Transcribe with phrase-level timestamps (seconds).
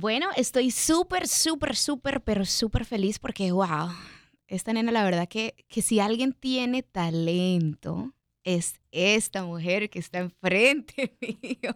[0.00, 3.90] Bueno, estoy súper, súper, súper, pero súper feliz porque, wow,
[4.46, 8.14] esta nena, la verdad que, que si alguien tiene talento,
[8.44, 11.74] es esta mujer que está enfrente mío.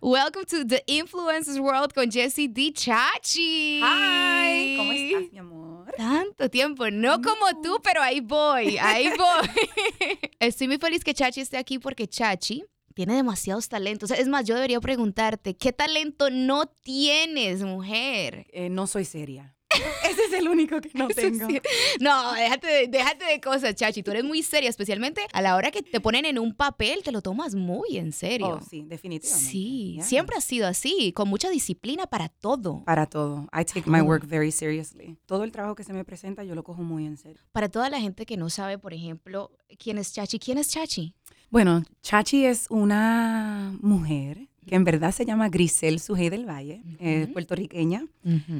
[0.00, 2.72] Welcome to the Influencers World con Jessie D.
[2.72, 3.82] Chachi.
[3.82, 5.92] Hi, ¿cómo estás, mi amor?
[5.98, 10.30] Tanto tiempo, no como tú, pero ahí voy, ahí voy.
[10.40, 12.64] Estoy muy feliz que Chachi esté aquí porque Chachi
[12.98, 14.10] tiene demasiados talentos.
[14.10, 18.48] Es más, yo debería preguntarte, ¿qué talento no tienes, mujer?
[18.52, 19.54] Eh, no soy seria.
[20.10, 21.46] Ese es el único que no tengo.
[21.46, 21.60] Sí.
[22.00, 24.02] No, déjate de, déjate de cosas, Chachi.
[24.02, 27.12] Tú eres muy seria, especialmente a la hora que te ponen en un papel, te
[27.12, 28.58] lo tomas muy en serio.
[28.60, 29.48] Oh, sí, definitivamente.
[29.48, 30.04] Sí, Yeah.
[30.04, 32.82] siempre ha sido así, con mucha disciplina para todo.
[32.84, 33.46] Para todo.
[33.56, 35.16] I take my work very seriously.
[35.26, 37.40] Todo el trabajo que se me presenta yo lo cojo muy en serio.
[37.52, 41.14] Para toda la gente que no sabe, por ejemplo, quién es Chachi, ¿quién es Chachi?
[41.50, 47.28] Bueno, Chachi es una mujer que en verdad se llama Grisel Sujei del Valle, es
[47.28, 48.06] puertorriqueña.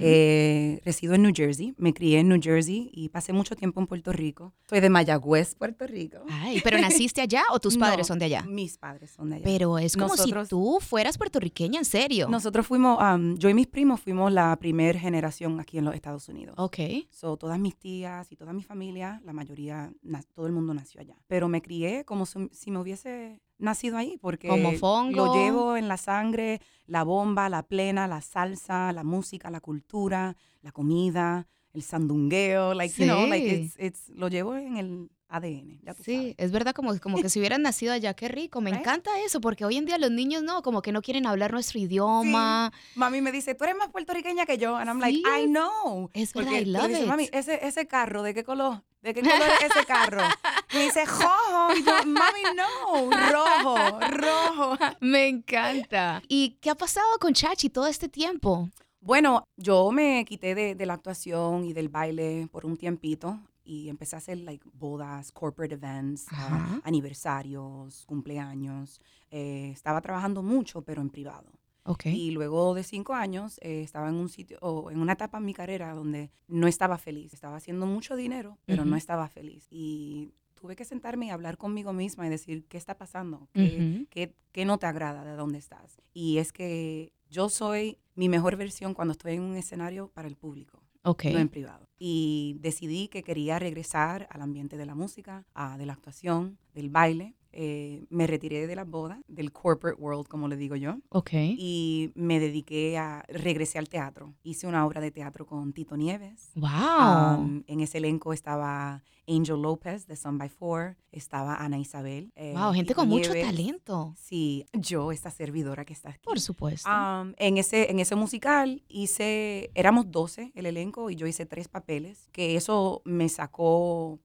[0.00, 3.86] Eh, resido en New Jersey, me crié en New Jersey y pasé mucho tiempo en
[3.86, 4.54] Puerto Rico.
[4.68, 6.18] Soy de Mayagüez, Puerto Rico.
[6.30, 8.42] Ay, ¿pero naciste allá o tus padres No, son de allá?
[8.42, 9.44] Mis padres son de allá.
[9.44, 12.28] Pero es como Nosotros- si tú fueras puertorriqueña, en serio.
[12.28, 16.28] Nosotros fuimos, um, yo y mis primos fuimos la primera generación aquí en los Estados
[16.28, 16.54] Unidos.
[16.58, 16.78] Ok.
[17.10, 19.92] So, todas mis tías y toda mi familia, la mayoría,
[20.34, 21.16] todo el mundo nació allá.
[21.26, 25.16] Pero me crié como si, si me hubiese nacido ahí, porque Como fongo.
[25.26, 30.36] lo llevo en la sangre, la bomba, la plena, la salsa, la música, la cultura,
[30.62, 33.54] la comida, el sandungueo, like, you know, like Sí.
[33.64, 36.34] it's, it's, lo llevo en el ADN, ya tú Sí, sabes.
[36.38, 38.62] es verdad, como, como que si hubieran nacido allá, qué rico.
[38.62, 38.80] Me Right?
[38.80, 41.78] encanta eso, porque hoy en día los niños no, como que no quieren hablar nuestro
[41.78, 42.72] idioma.
[42.94, 44.76] Mami me dice, tú eres más puertorriqueña que yo.
[44.76, 46.08] And I'm like, Sí, I know.
[46.14, 47.06] es verdad, Porque I tú love dices, it.
[47.08, 48.82] Mami, ese, ese carro, ¿de qué color?
[49.02, 50.22] ¿De qué color es ese carro?
[50.74, 51.74] Me dice, rojo.
[51.76, 53.10] Y yo, mami, no.
[53.10, 54.76] Rojo, rojo.
[55.00, 56.22] Me encanta.
[56.28, 58.68] ¿Y qué ha pasado con Chachi todo este tiempo?
[59.00, 63.88] Bueno, yo me quité de, de la actuación y del baile por un tiempito y
[63.88, 66.80] empecé a hacer like bodas, corporate events, Ajá.
[66.84, 69.00] aniversarios, cumpleaños.
[69.30, 71.46] Eh, estaba trabajando mucho, pero en privado.
[71.90, 72.06] Ok.
[72.06, 75.44] Y luego de cinco años eh, estaba en un sitio, o en una etapa en
[75.46, 77.32] mi carrera donde no estaba feliz.
[77.32, 78.98] Estaba haciendo mucho dinero, pero no Ujú.
[78.98, 79.66] estaba feliz.
[79.70, 83.48] Y tuve que sentarme y hablar conmigo misma y decir, ¿qué está pasando?
[83.54, 84.06] ¿Qué, Ujú.
[84.10, 86.00] qué- qué no te agrada de dónde estás?
[86.12, 90.36] Y es que yo soy mi mejor versión cuando estoy en un escenario para el
[90.36, 91.26] público, Ok.
[91.26, 91.88] no en privado.
[91.98, 96.90] Y decidí que quería regresar al ambiente de la música, a- de la actuación, del
[96.90, 97.34] baile.
[97.60, 101.30] Eh, me retiré de las bodas, del corporate world, como le digo yo Ok.
[101.32, 104.32] y me dediqué a, regresé al teatro.
[104.44, 106.52] Hice una obra de teatro con Tito Nieves.
[106.54, 107.40] Wow.
[107.40, 112.30] Um, en ese elenco estaba Angel López de Son by Four, estaba Ana Isabel.
[112.36, 113.50] eh, wow, gente Tito con mucho Nieves.
[113.50, 114.14] talento.
[114.16, 116.20] Sí, yo, esta servidora que está aquí.
[116.22, 116.88] Por supuesto.
[116.88, 121.66] Um, en, ese, en ese musical hice, éramos 12 el elenco y yo hice tres
[121.66, 124.20] papeles, que eso me sacó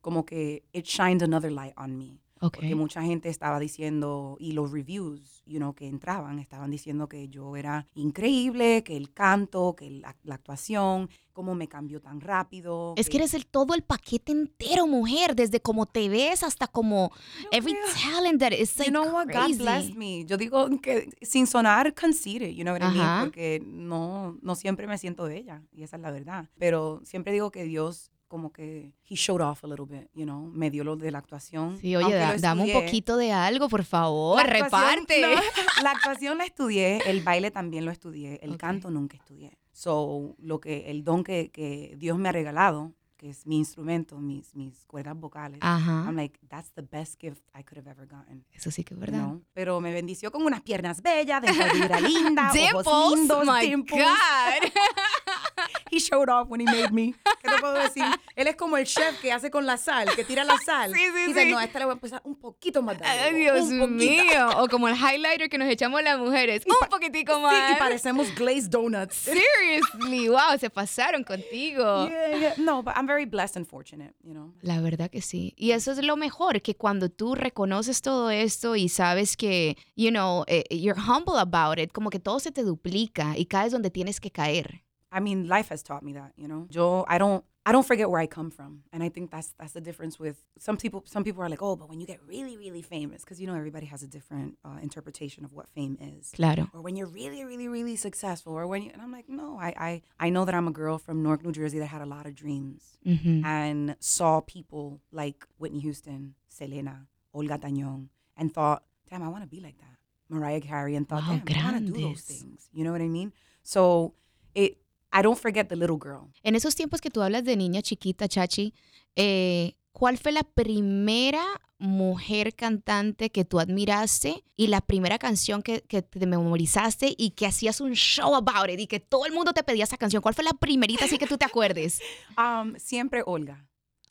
[0.00, 2.20] como que it shined another light on me.
[2.40, 2.54] Ok.
[2.56, 7.28] Porque mucha gente estaba diciendo, y los reviews, you know, que entraban, estaban diciendo que
[7.28, 12.94] yo era increíble, que el canto, que la, la actuación, cómo me cambió tan rápido.
[12.96, 17.10] Es que eres el todo el paquete entero, mujer, desde cómo te ves hasta como
[17.52, 19.26] every creo- talent that is like You know what?
[19.26, 19.52] crazy.
[19.52, 20.24] God bless me.
[20.24, 23.20] Yo digo que sin sonar conceited, you know what I mean?
[23.24, 26.48] Porque no, no siempre me siento bella, y esa es la verdad.
[26.58, 30.46] Pero siempre digo que Dios como que he showed off a little bit, you know,
[30.52, 31.78] me dio lo de la actuación.
[31.80, 35.20] Sí, oye, da- dame un poquito de algo, por favor, La reparte.
[35.22, 35.28] no,
[35.82, 38.56] la actuación la estudié, el baile también lo estudié, el Ok.
[38.58, 39.56] canto nunca estudié.
[39.72, 44.18] So, lo que, el don que, que Dios me ha regalado, que es mi instrumento,
[44.18, 46.04] mis, mis cuerdas vocales, Ajá.
[46.06, 48.44] I'm like, that's the best gift I could have ever gotten.
[48.52, 49.20] Eso sí que es verdad.
[49.20, 49.42] know?
[49.54, 54.02] Pero me bendició con unas piernas bellas, dentadura linda, Dimples, ojos lindos, my dimples.
[54.04, 54.70] God.
[55.90, 57.14] he showed off when he made me.
[57.42, 58.04] ¿Qué te puedo decir?
[58.34, 60.92] Él es como el chef que hace con la sal, que tira la sal.
[60.92, 61.50] Sí, sí, y dice, sí.
[61.50, 63.88] no, a esta le voy a empezar un poquito más de Ay, Dios un poquito".
[63.88, 64.48] mío.
[64.58, 66.62] O como el highlighter que nos echamos las mujeres.
[66.66, 67.72] Un poquitico Sí, más.
[67.72, 69.14] y parecemos glazed donuts.
[69.26, 72.08] Seriously, wow, se pasaron contigo.
[72.08, 72.54] Yeah, yeah.
[72.58, 74.52] No, but I'm very blessed and fortunate, you know.
[74.62, 75.54] La verdad que sí.
[75.56, 80.10] Y eso es lo mejor, que cuando tú reconoces todo esto y sabes que, you
[80.10, 83.90] know, eh, you're humble about it, como que todo se te duplica y caes donde
[83.90, 84.82] tienes que caer.
[85.12, 86.66] I mean, life has taught me that, you know.
[86.70, 89.72] Yo, I don't, I don't forget where I come from, and I think that's that's
[89.72, 91.02] the difference with some people.
[91.06, 93.54] Some people are like, oh, but when you get really, really famous, because you know
[93.54, 96.32] everybody has a different uh, interpretation of what fame is.
[96.34, 96.70] Claro.
[96.72, 99.74] Or when you're really, really, really successful, or when you, and I'm like, no, I,
[99.76, 102.26] I, I know that I'm a girl from Newark, New Jersey that had a lot
[102.26, 103.44] of dreams Ujú.
[103.44, 109.48] and saw people like Whitney Houston, Selena, Olga Tañón, and thought, damn, I want to
[109.48, 109.96] be like that.
[110.28, 112.68] Mariah Carey, and thought, Wow, damn, I want to do those things.
[112.72, 113.32] You know what I mean?
[113.62, 114.14] So
[114.54, 114.78] it,
[115.18, 116.30] I don't forget the little girl.
[116.42, 118.74] En esos tiempos que tú hablas de niña chiquita, Chachi,
[119.14, 121.44] eh, ¿cuál fue la primera
[121.78, 127.46] mujer cantante que tú admiraste y la primera canción que, que te memorizaste y que
[127.46, 130.22] hacías un show about it y que todo el mundo te pedía esa canción?
[130.22, 132.00] ¿Cuál fue la primerita así que tú te acuerdes?
[132.38, 133.66] Um, siempre Olga.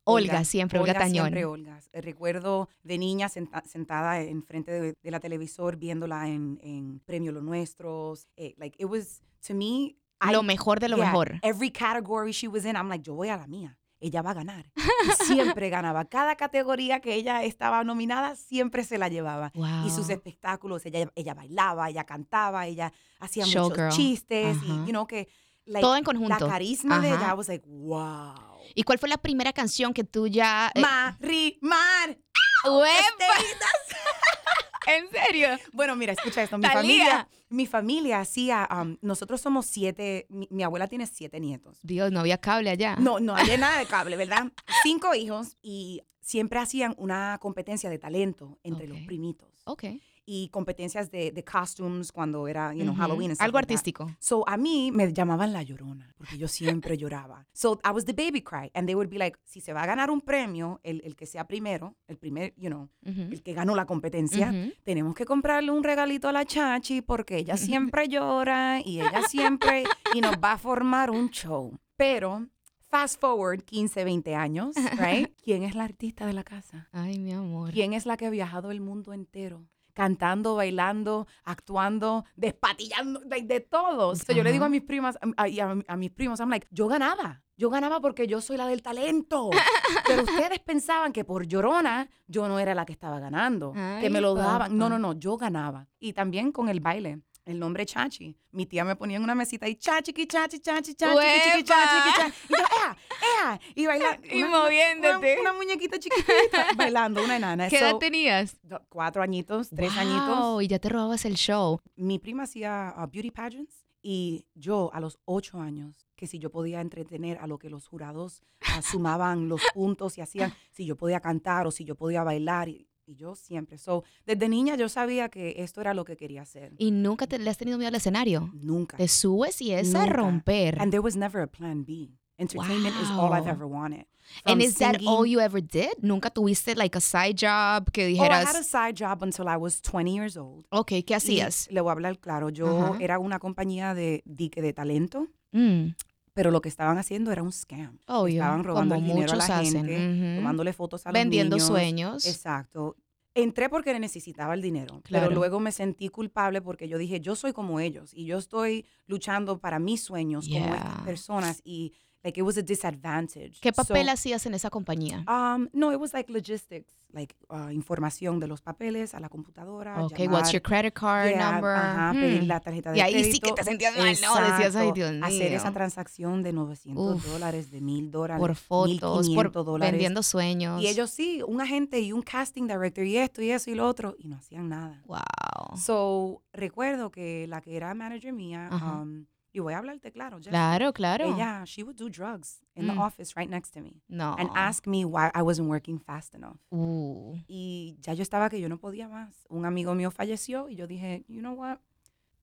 [0.07, 1.25] Olga, siempre, Olga Tañón.
[1.25, 1.79] Siempre Olga.
[1.91, 7.31] Eh, Recuerdo de niña senta- sentada enfrente de, de la televisor viéndola en, en Premio
[7.31, 8.27] Los Nuestros.
[8.37, 9.95] Eh, like, it was, to me...
[10.21, 11.39] I- Lo mejor de lo yeah, mejor.
[11.41, 13.77] Every category she was in, I'm like, yo voy a la mía.
[14.00, 14.65] Ella va a ganar.
[14.75, 16.06] Y siempre ganaba.
[16.06, 19.51] Cada categoría que ella estaba nominada, siempre se la llevaba.
[19.85, 24.57] Y sus espectáculos, ella, ella bailaba, ella cantaba, ella hacía muchos chistes.
[24.63, 25.27] Y, you know, que...
[25.65, 26.45] like, Todo en conjunto.
[26.45, 28.35] La carisma de ella, I was like, wow.
[28.75, 30.71] ¿Y cuál fue la primera canción que tú ya...
[30.75, 32.17] eh, Marimar.
[34.87, 35.49] ¿En serio?
[35.73, 36.57] Bueno, mira, escucha esto.
[36.57, 41.79] Mi familia, mi familia hacía, um, nosotros somos siete, mi, mi abuela tiene siete nietos.
[41.83, 42.95] Dios, no había cable allá.
[42.97, 44.51] No, no había nada de cable, ¿verdad?
[44.83, 49.49] Cinco hijos y siempre hacían una competencia de talento entre los primitos.
[49.65, 49.85] Ok.
[50.27, 52.95] Y competencias de, de costumes cuando era, you know.
[52.95, 53.31] Halloween.
[53.31, 53.74] and Algo like that.
[53.75, 54.12] artístico.
[54.19, 57.45] So a mí me llamaban la llorona, porque yo siempre lloraba.
[57.54, 59.86] So I was the baby cry, and they would be like, si se va a
[59.86, 63.75] ganar un premio, el, el que sea primero, el primer, you know, el que ganó
[63.75, 64.51] la competencia,
[64.83, 69.83] tenemos que comprarle un regalito a la chachi porque ella siempre llora y ella siempre,
[70.16, 71.77] y nos va a formar un show.
[71.98, 72.48] Pero,
[72.89, 75.30] fast forward 15, 20 años, right?
[75.44, 76.89] ¿Quién es la artista de la casa?
[76.92, 77.72] Ay, mi amor.
[77.72, 79.68] ¿Quién es la que ha viajado el mundo entero?
[79.95, 84.13] Cantando, bailando, actuando, despatillando, de, de todo.
[84.13, 86.88] Yo le digo a mis primas a, y a, a mis primos, I'm like, yo
[86.88, 87.42] ganaba.
[87.57, 89.50] Yo ganaba porque yo soy la del talento.
[90.06, 93.71] Pero ustedes pensaban que por llorona yo no era la que estaba ganando.
[94.01, 94.77] que me lo daban.
[94.77, 95.88] No, no, no, yo ganaba.
[95.98, 97.21] Y también con el baile.
[97.45, 98.36] El nombre Chachi.
[98.51, 101.63] Mi tía me ponía en una mesita y chachi, qui, chachi, chachi, chachi, chachi, qui,
[101.63, 102.33] chachi.
[102.50, 102.97] Y yo, ¡ea!
[103.44, 103.59] ¡ea!
[103.75, 104.27] Y bailando.
[104.31, 105.33] Y moviéndote.
[105.39, 107.69] Una, una muñequita chiquitita bailando, una enana.
[107.69, 108.57] ¿Qué edad So, tenías?
[108.89, 110.63] cuatro añitos, tres Wow, añitos.
[110.63, 111.80] y ya te robabas el show.
[111.95, 116.50] Mi prima hacía uh, beauty pageants y yo a los ocho años, que si yo
[116.51, 120.95] podía entretener a lo que los jurados uh, sumaban los puntos y hacían, si yo
[120.95, 123.77] podía cantar o si yo podía bailar y, y yo siempre.
[123.77, 126.73] So, desde niña yo sabía que esto era lo que quería hacer.
[126.77, 128.49] ¿Y nunca te le has tenido miedo al escenario?
[128.53, 128.97] Nunca.
[128.97, 130.79] Te subes y es a romper.
[130.81, 132.11] And there was never a plan B.
[132.37, 133.51] Entertainment is all I've Wow.
[133.53, 134.07] ever wanted.
[134.43, 135.91] And From is that singing- all you ever did?
[136.01, 139.45] ¿Nunca tuviste like a side job que Oh, I dijeras, had a side job until
[139.47, 140.65] I was 20 years old.
[140.71, 141.69] ok, ¿qué Y hacías?
[141.71, 142.49] le voy a hablar claro.
[142.49, 142.97] Yo Ajá.
[142.99, 145.93] era una compañía de dique de talento, Mm,
[146.35, 147.97] pero lo que estaban haciendo era un scam.
[148.07, 149.85] obvio, estaban robando el dinero a la hacen.
[149.87, 150.35] gente, ujú.
[150.41, 152.27] tomándole fotos a los Vendiendo sueños.
[152.27, 152.97] Exacto.
[153.33, 155.27] Entré porque necesitaba el dinero, Claro.
[155.27, 158.85] pero luego me sentí culpable porque yo dije, yo soy como ellos y yo estoy
[159.07, 161.03] luchando para mis sueños como estas Yeah.
[161.05, 161.93] personas y
[162.25, 163.60] like it was a disadvantage.
[163.62, 165.24] ¿Qué papel So, hacías en esa compañía?
[165.27, 170.03] Um, no, it was like logistics, like uh, información de los papeles a la computadora.
[170.03, 171.70] ok, llamar, what's your credit card yeah, number?
[171.75, 172.20] Ajá, Hmm.
[172.20, 173.48] pedir la tarjeta de Y ahí sí crédito.
[173.50, 174.12] que te sentías mal, ¿no?
[174.12, 175.58] Decías, ay, Exacto, Dios Hacer mío.
[175.58, 177.25] esa transacción de 900 Uf.
[177.32, 178.89] dólares, de 1000 dólares, por fotos,
[179.27, 179.91] 1500 por dólares.
[179.91, 180.82] vendiendo sueños.
[180.82, 183.88] Y ellos sí, un agente y un casting director y esto y eso y lo
[183.88, 185.01] otro, y no hacían nada.
[185.05, 185.77] Wow.
[185.77, 189.01] So, recuerdo que la que era manager mía, Ajá.
[189.01, 191.25] um, y voy a hablarte claro, Jessie, Claro, claro.
[191.25, 193.00] ella, she would do drugs in the Mm.
[193.00, 194.35] office right next to me no.
[194.38, 196.57] and ask me why I wasn't working fast enough.
[196.71, 199.45] Uh, Y ya yo estaba que yo no podía más.
[199.50, 201.79] Un amigo mío falleció y yo dije, you know what,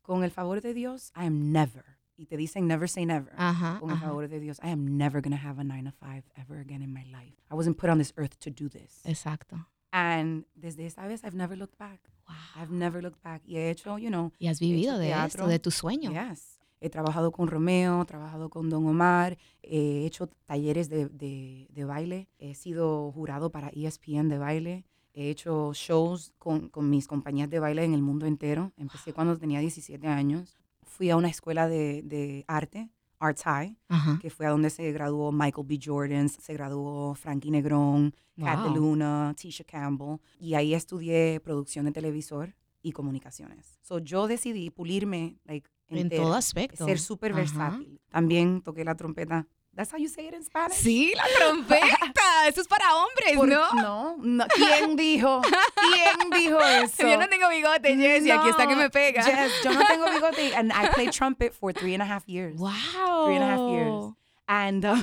[0.03, 1.85] con el favor de Dios, I am never.
[2.17, 3.33] Y te dicen never say never.
[3.37, 5.93] ajá, Con el favor de Dios, I am never going to have a nine to
[5.93, 7.35] five ever again in my life.
[7.51, 9.01] I wasn't put on this earth to do this.
[9.05, 9.67] Exacto.
[9.93, 12.01] And desde esa vez, I've never looked back.
[12.29, 12.35] Wow.
[12.63, 13.43] I've never looked back.
[13.45, 15.47] Y he hecho, you know, Y has vivido hecho de esto, teatro.
[15.49, 16.11] de tu sueño.
[16.13, 16.59] yes.
[16.85, 21.85] He trabajado con Romeo, he trabajado con Don Omar, he hecho talleres de, de- de
[21.85, 24.85] baile, he sido jurado para ESPN de baile,
[25.15, 28.73] he hecho shows con, con mis compañías de baile en el mundo entero.
[28.77, 30.57] Empecé cuando tenía 17 años.
[30.83, 34.19] Fui a una escuela de, de arte, Arts High, Ajá.
[34.21, 35.79] que fue a donde se graduó Michael B.
[35.85, 38.73] Jordan, se graduó Frankie Negrón, Kat Wow.
[38.73, 40.17] DeLuna, Tisha Campbell.
[40.41, 43.79] Y ahí estudié producción de televisor y comunicaciones.
[43.83, 46.85] So yo decidí pulirme like, En entera, todo aspecto.
[46.85, 48.01] ser súper versátil.
[48.11, 49.47] También toqué la trompeta.
[49.75, 50.77] That's how you say it in Spanish.
[50.77, 51.87] Sí, la trompeta.
[52.47, 53.73] Eso es para hombres, Por- ¿no?
[53.73, 54.45] no, no.
[54.55, 55.41] ¿Quién dijo?
[55.43, 57.09] ¿Quién dijo eso?
[57.09, 58.31] Yo no tengo bigote, Jessy.
[58.31, 59.23] Aquí está que me pega.
[59.23, 60.55] Jess, yo no tengo bigote.
[60.55, 62.59] And I played trumpet for three and a half years.
[62.59, 63.25] Wow.
[63.27, 64.13] Three and a half years.
[64.49, 64.97] And uh,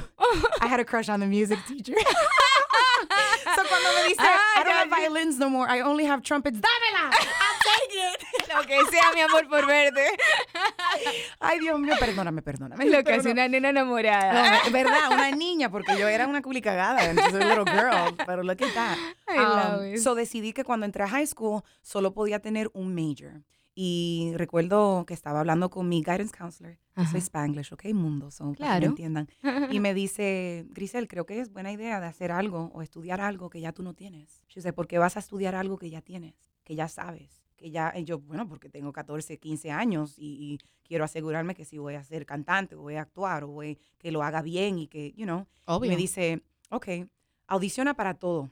[0.61, 1.95] I had a crush on the music teacher.
[3.55, 6.59] so cuando me dice, Ah, I don't have violins no more, I only have trumpets,
[6.59, 7.09] ¡dámela!
[7.09, 8.53] I'll take it.
[8.53, 10.05] Lo que sea, mi amor, por verte.
[11.39, 12.85] Ay, Dios mío, perdóname, perdóname.
[12.85, 14.63] Lo que hace una nena enamorada.
[14.65, 18.73] No, verdad, una niña, porque yo era una culicagada, entonces little girl, pero look at
[18.73, 18.97] that.
[19.27, 19.97] I love Um, it.
[19.99, 23.43] so decidí que cuando entré a high school solo podía tener un major.
[23.81, 27.11] Y recuerdo que estaba hablando con mi guidance counselor, Ajá.
[27.11, 27.85] soy Spanglish, ¿ok?
[27.93, 28.85] Mundo, so, para que me Claro.
[28.87, 29.29] entiendan.
[29.69, 33.49] Y me dice, Grisel, creo que es buena idea de hacer algo o estudiar algo
[33.49, 34.43] que ya tú no tienes.
[34.49, 37.39] Yo sé, ¿por qué vas a estudiar algo que ya tienes, que ya sabes?
[37.59, 41.65] Que ya, y yo, bueno, porque tengo 14, 15 años y, y quiero asegurarme que
[41.65, 44.79] si voy a ser cantante o voy a actuar o voy, que lo haga bien
[44.79, 45.45] y que, you know.
[45.65, 45.89] Obvio.
[45.91, 46.87] me dice, ok,
[47.47, 48.49] audiciona para todo.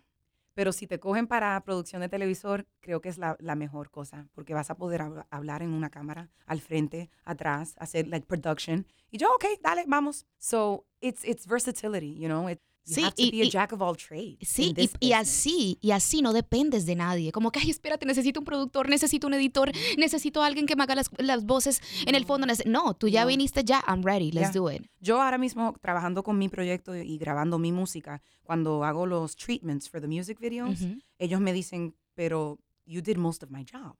[0.53, 4.27] Pero si te cogen para producción de televisor, creo que es la, la mejor cosa,
[4.33, 8.85] porque vas a poder hab- hablar en una cámara, al frente, atrás, hacer like production.
[9.11, 10.25] Y yo, ok, dale, vamos.
[10.39, 12.49] So, it's, it's versatility, you know?
[12.49, 14.37] It, you Sí, have to y- be a y- jack of all trades.
[14.47, 17.31] Sí, y, y así, y así no dependes de nadie.
[17.31, 20.95] Como que, ay, espérate, necesito un productor, necesito un editor, necesito alguien que me haga
[20.95, 22.47] las, las voces en el fondo.
[22.65, 23.27] No, tú ya No.
[23.27, 24.59] viniste ya, I'm ready, let's Ya.
[24.59, 24.83] do it.
[25.01, 29.89] Yo ahora mismo trabajando con mi proyecto y grabando mi música, cuando hago los treatments
[29.89, 30.97] for the music videos, Ujú.
[31.19, 33.95] ellos me dicen, pero you did most of my job,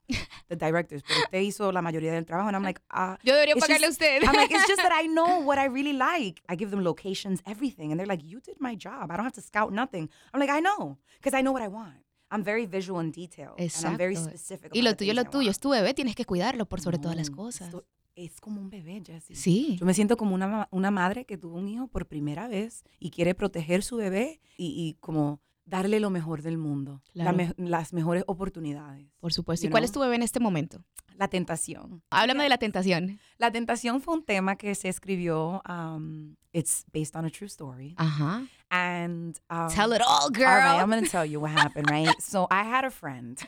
[0.48, 2.48] the directors, pero usted hizo la mayoría del trabajo.
[2.48, 3.18] And I'm like, ah.
[3.24, 4.24] Yo debería pagarle a usted.
[4.24, 6.42] I'm like, it's just that I know what I really like.
[6.48, 7.92] I give them locations, everything.
[7.92, 9.12] And they're like, you did my job.
[9.12, 10.10] I don't have to scout nothing.
[10.34, 11.96] I'm like, I know, because I know what I want.
[12.32, 13.60] I'm very visual and detailed.
[13.60, 14.30] And I'm very Exacto.
[14.38, 14.72] specific.
[14.74, 17.30] y lo tuyo, lo tuyo, es tu bebé, tienes que cuidarlo por sobre todas las
[17.30, 17.68] No, cosas.
[17.68, 19.36] esto es como un bebé, Jessie.
[19.36, 19.78] Sí.
[19.80, 23.12] Yo me siento como una, una madre que tuvo un hijo por primera vez y
[23.12, 27.38] quiere proteger su bebé y, y como darle lo mejor del mundo, la Claro.
[27.38, 29.08] me- las mejores oportunidades.
[29.20, 29.68] Por supuesto.
[29.68, 30.84] ¿Y cuál es tu bebé en este momento?
[31.18, 32.02] La tentación.
[32.10, 33.20] Háblame de la tentación.
[33.38, 37.94] La tentación fue un tema que se escribió, um, it's based on a true story.
[37.98, 38.44] Ajá.
[38.70, 40.48] And um, Tell it all, girl.
[40.48, 42.14] All right, I'm going to tell you what happened, right?
[42.20, 43.38] So I had a friend.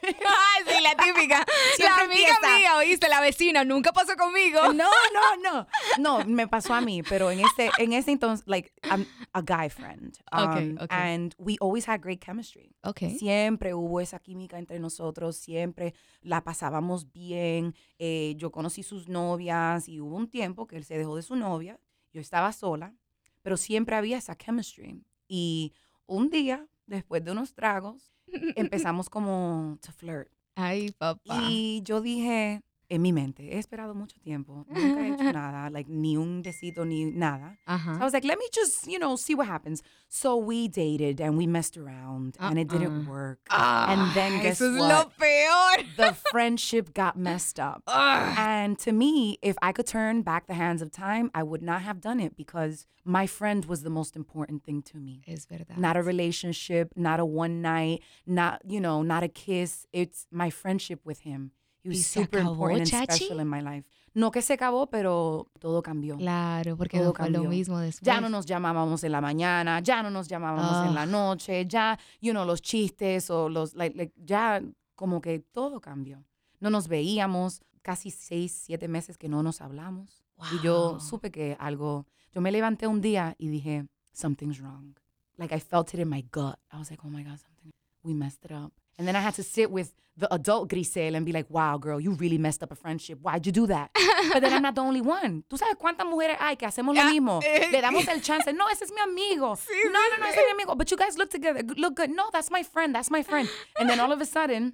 [0.68, 1.46] Sí, la típica.
[1.80, 2.58] la amiga empieza.
[2.58, 4.74] mía, oíste, la vecina, nunca pasó conmigo.
[4.74, 5.68] No, no, no.
[5.98, 9.70] No, me pasó a mí, pero en este, en este entonces, like, I'm a guy
[9.70, 10.18] friend.
[10.32, 10.88] Okay, Um, okay.
[10.90, 12.76] And we always had great chemistry.
[12.84, 13.00] Ok.
[13.18, 17.74] Siempre hubo esa química entre nosotros, siempre la pasábamos bien.
[17.98, 21.36] Eh, yo conocí sus novias y hubo un tiempo que él se dejó de su
[21.36, 21.80] novia.
[22.14, 22.94] Yo estaba sola,
[23.42, 25.02] pero siempre había esa chemistry.
[25.30, 25.74] Y
[26.08, 28.12] un día, después de unos tragos,
[28.58, 30.30] empezamos como to flirt.
[30.56, 31.44] Ay, papá.
[31.48, 35.88] Y yo dije, en mi mente, he esperado mucho tiempo, nunca he hecho nada, like
[35.90, 37.58] ni un besito ni nada.
[37.68, 39.84] So I was like, let me just, you know, see what happens.
[40.08, 43.10] So we dated and we messed around and it didn't Uh-uh.
[43.12, 43.40] work.
[43.52, 44.72] Ah, and then guess what?
[44.74, 45.84] lo peor.
[45.98, 47.84] the friendship got messed up.
[47.88, 51.84] And to me, if I could turn back the hands of time, I would not
[51.84, 55.22] have done it because my friend was the most important thing to me.
[55.28, 55.78] Es verdad.
[55.78, 59.86] Not a relationship, not a one night, not, you know, not a kiss.
[59.94, 61.52] It's my friendship with him.
[61.84, 63.26] He ¿Y se super acabó, Chachi?
[63.26, 63.88] special in my life.
[64.14, 66.18] No que se acabó, pero todo cambió.
[66.18, 68.06] Claro, porque Todo no fue lo mismo después.
[68.06, 71.98] Ya no nos llamábamos en la mañana, ya no nos llamábamos en la noche, ya,
[72.20, 74.62] you know, los chistes o los, like, like, ya
[74.96, 76.24] como que todo cambió.
[76.60, 80.24] No nos veíamos, casi seis, siete meses que no nos hablamos.
[80.54, 84.96] Y yo supe que algo, yo me levanté un día y dije, something's wrong.
[85.38, 86.60] Like I felt it in my gut.
[86.72, 87.72] I was like, oh my God, something,
[88.04, 88.74] we messed it up.
[89.00, 92.00] And then I had to sit with the adult Grisel and be like, wow, girl,
[92.02, 93.20] you really messed up a friendship.
[93.22, 93.90] Why'd you do that?
[94.34, 95.44] But then I'm not the only one.
[95.50, 97.40] ¿Tú sabes cuántas mujeres hay que hacemos lo mismo?
[97.46, 98.52] eh, Le damos el chance.
[98.52, 99.58] No, ese es mi amigo.
[99.86, 100.76] no, no, no, ese es mi amigo.
[100.76, 102.10] But you guys look together, look good.
[102.10, 102.94] No, that's my friend.
[102.94, 103.48] That's my friend.
[103.80, 104.74] And then all of a sudden,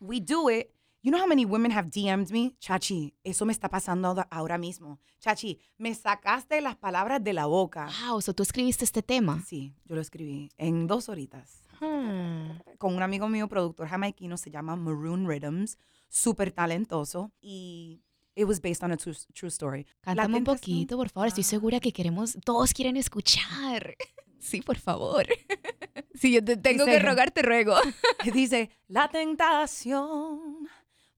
[0.00, 0.70] we do it.
[1.02, 2.54] You know how many women have DM'd me?
[2.62, 4.98] Chachi, eso me está pasando ahora- ahora mismo.
[5.20, 7.90] Chachi, me sacaste las palabras de la boca.
[8.06, 9.42] Wow, so tú escribiste este tema.
[9.44, 11.63] Sí, yo lo escribí en dos horitas.
[11.84, 12.58] Hmm.
[12.78, 17.32] Con un amigo mío, productor jamaiquino, se llama Maroon Rhythms, súper talentoso.
[17.40, 18.00] Y
[18.36, 19.86] It was based on a true, true story.
[20.00, 21.28] Cántame un poquito, por favor.
[21.28, 23.94] Estoy segura que queremos, todos quieren escuchar.
[24.40, 25.26] Sí, por favor.
[26.14, 27.74] Si yo te tengo que Dice- rogar, te ruego.
[28.22, 30.68] que dice, la tentación me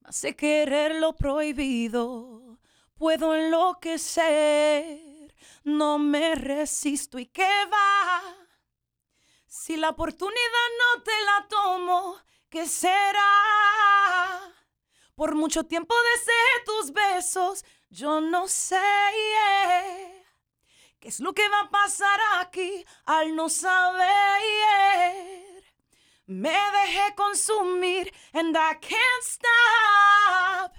[0.04, 2.58] hace querer lo prohibido,
[2.94, 5.00] puedo enloquecer,
[5.64, 8.22] no me resisto y qué va.
[9.66, 13.32] Si la oportunidad no te la tomo, ¿qué será?
[15.16, 18.78] Por mucho tiempo deseé tus besos, yo no sé
[21.00, 24.04] qué es lo que va a pasar aquí al no saber.
[26.26, 30.76] Me dejé consumir and I can't stop.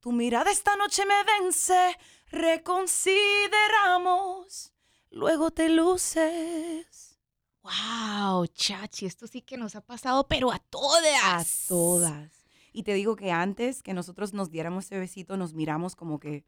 [0.00, 1.96] Tu mirada esta noche me vence,
[2.32, 4.72] reconsideramos,
[5.10, 7.15] luego te luces.
[7.66, 11.22] Wow, chachi, esto sí que nos ha pasado, pero a todas.
[11.24, 12.30] A todas.
[12.72, 16.44] Y te digo que antes que nosotros nos diéramos ese besito, nos miramos como que,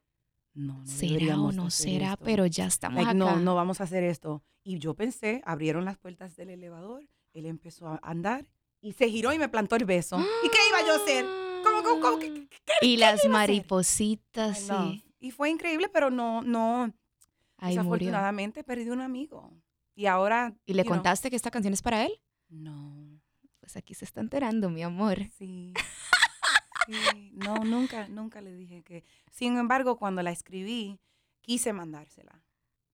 [0.55, 2.25] no, no Será o no será, esto.
[2.25, 3.15] pero ya estamos Like, acá.
[3.19, 4.43] no, no vamos a hacer esto.
[4.63, 8.47] Y yo pensé, abrieron las puertas del elevador, él empezó a andar
[8.81, 10.19] y se giró y me plantó el beso.
[10.19, 11.25] ¿Y qué iba yo a hacer?
[11.65, 12.19] ¿Cómo, cómo, cómo?
[12.19, 12.49] ¿Qué- qué-
[12.81, 13.51] qué- Y las iba a hacer?
[13.57, 15.05] maripositas, sí.
[15.21, 16.83] Y fue increíble, pero no, no,
[17.57, 17.83] Ahí murió.
[17.83, 19.53] desafortunadamente perdí un amigo.
[19.99, 20.55] Y ahora...
[20.65, 22.13] ¿Y le you know, contaste que esta canción es para él?
[22.49, 23.21] No,
[23.59, 25.19] Pues aquí se está enterando, mi amor.
[25.37, 25.75] sí.
[26.87, 29.03] Sí, no, nunca, nunca le dije que...
[29.33, 31.01] Sin embargo, cuando la escribí,
[31.41, 32.43] quise mandársela,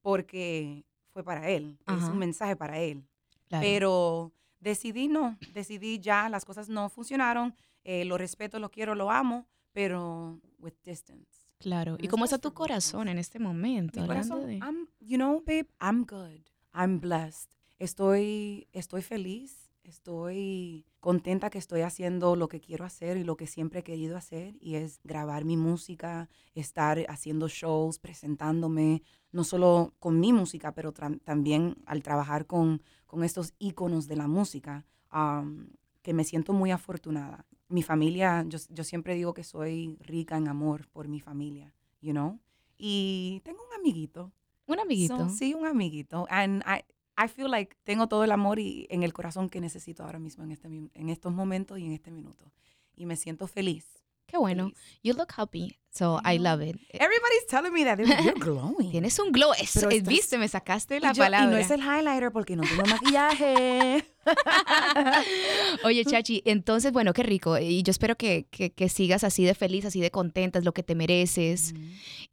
[0.00, 2.10] porque fue para él, es Ajá.
[2.10, 3.04] un mensaje para él.
[3.48, 3.62] Claro.
[3.62, 9.10] Pero decidí no, decidí ya, las cosas no funcionaron, eh, lo respeto, lo quiero, lo
[9.10, 11.46] amo, pero with distance.
[11.58, 11.96] claro.
[12.00, 14.00] ¿Y cómo está tu corazón en este momento?
[14.00, 14.56] Mi Hablando corazón, de...
[14.58, 16.40] I'm, you know, babe, I'm good.
[16.74, 17.50] I'm blessed.
[17.78, 19.70] Estoy, estoy feliz.
[19.84, 24.16] Estoy contenta que estoy haciendo lo que quiero hacer y lo que siempre he querido
[24.16, 30.72] hacer y es grabar mi música, estar haciendo shows, presentándome, no solo con mi música,
[30.72, 35.66] pero también al trabajar con, con estos íconos de la música, um,
[36.00, 37.44] que me siento muy afortunada.
[37.68, 42.12] Mi familia, yo, yo siempre digo que soy rica en amor por mi familia, you
[42.12, 42.40] know?
[42.78, 44.32] Y tengo un amiguito.
[44.66, 45.16] Un amiguito.
[45.16, 46.26] So, sí, un amiguito.
[46.30, 46.84] And I,
[47.22, 50.44] I feel like tengo todo el amor y, en el corazón que necesito ahora mismo
[50.44, 52.50] en, este, en estos momentos y en este minuto.
[52.96, 54.03] Y me siento feliz.
[54.26, 54.72] Qué bueno.
[55.02, 56.76] You look happy, so I love it.
[56.90, 57.98] Eh, Everybody's telling me that.
[57.98, 58.90] Like, You're glowing.
[58.90, 59.52] Tienes un glow.
[59.52, 61.46] Es, estás- Viste, me sacaste y, la yo- palabra.
[61.46, 64.04] y no es el highlighter porque no tengo maquillaje.
[65.84, 67.58] Oye, Chachi, entonces, bueno, qué rico.
[67.58, 70.72] Y yo espero que, que- que sigas así de feliz, así de contenta, es lo
[70.72, 71.74] que te mereces.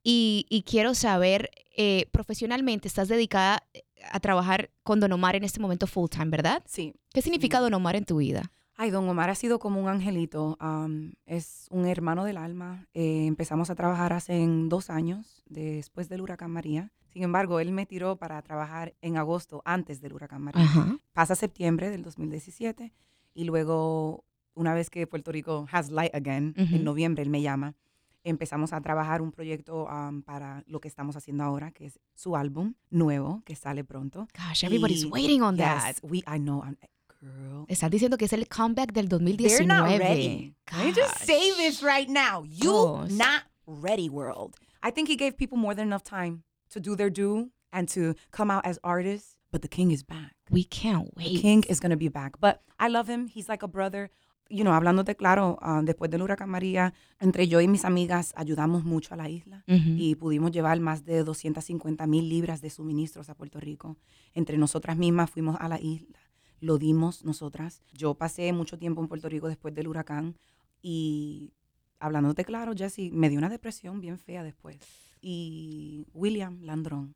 [0.04, 5.44] Y, y quiero saber, eh, profesionalmente, estás dedicada eh, a trabajar con Don Omar en
[5.44, 6.64] este momento full time, ¿verdad?
[6.66, 6.94] Sí.
[7.14, 7.64] ¿Qué significa Sí.
[7.64, 8.52] Don Omar en tu vida?
[8.82, 10.58] Ay, don Omar ha sido como un angelito.
[10.60, 12.88] am, es un hermano del alma.
[12.96, 16.92] Eh, empezamos a trabajar hace dos años, después del huracán María.
[17.14, 20.64] Sin embargo, él me tiró para trabajar en agosto, antes del huracán María.
[20.64, 20.98] Ajá.
[21.14, 22.92] Pasa septiembre del 2017
[23.36, 26.78] y luego, una vez que Puerto Rico has light again, Ujú.
[26.78, 27.76] en noviembre él me llama.
[28.24, 32.36] Empezamos a trabajar un proyecto am, para lo que estamos haciendo ahora, que es su
[32.36, 34.28] álbum nuevo, que sale pronto.
[34.36, 35.86] Gosh, everybody's Y- waiting on that.
[35.88, 36.78] Yes, we, I know, I'm-
[37.22, 37.66] girl.
[37.68, 39.68] Estás diciendo que es el comeback del They're 2019.
[39.68, 40.56] not ready.
[40.78, 41.58] Me just say Gosh.
[41.58, 42.44] this right now.
[42.44, 43.12] You Gosh.
[43.12, 44.56] not ready, world.
[44.84, 48.16] I think he gave people more than enough time to do their due and to
[48.32, 49.36] come out as artists.
[49.52, 50.34] But the king is back.
[50.50, 51.42] We can't The wait.
[51.42, 52.40] king is going to be back.
[52.40, 53.28] But I love him.
[53.28, 54.10] He's like a brother.
[54.50, 58.84] You know, hablándote claro, ah, después del huracán María, entre yo y mis amigas ayudamos
[58.84, 63.34] mucho a la isla y pudimos llevar más de 250 mil libras de suministros a
[63.36, 63.96] Puerto Rico.
[64.34, 66.20] Entre nosotras mismas fuimos a la isla,
[66.62, 67.82] lo dimos nosotras.
[67.92, 70.38] Yo pasé mucho tiempo en Puerto Rico después del huracán
[70.82, 71.52] y
[72.00, 74.78] hablándote claro, Jesse, me dio una depresión bien fea después.
[75.22, 77.16] Y William Landrón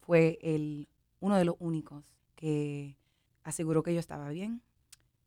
[0.00, 0.88] fue el,
[1.20, 2.96] uno de los únicos que
[3.44, 4.62] aseguró que yo estaba bien,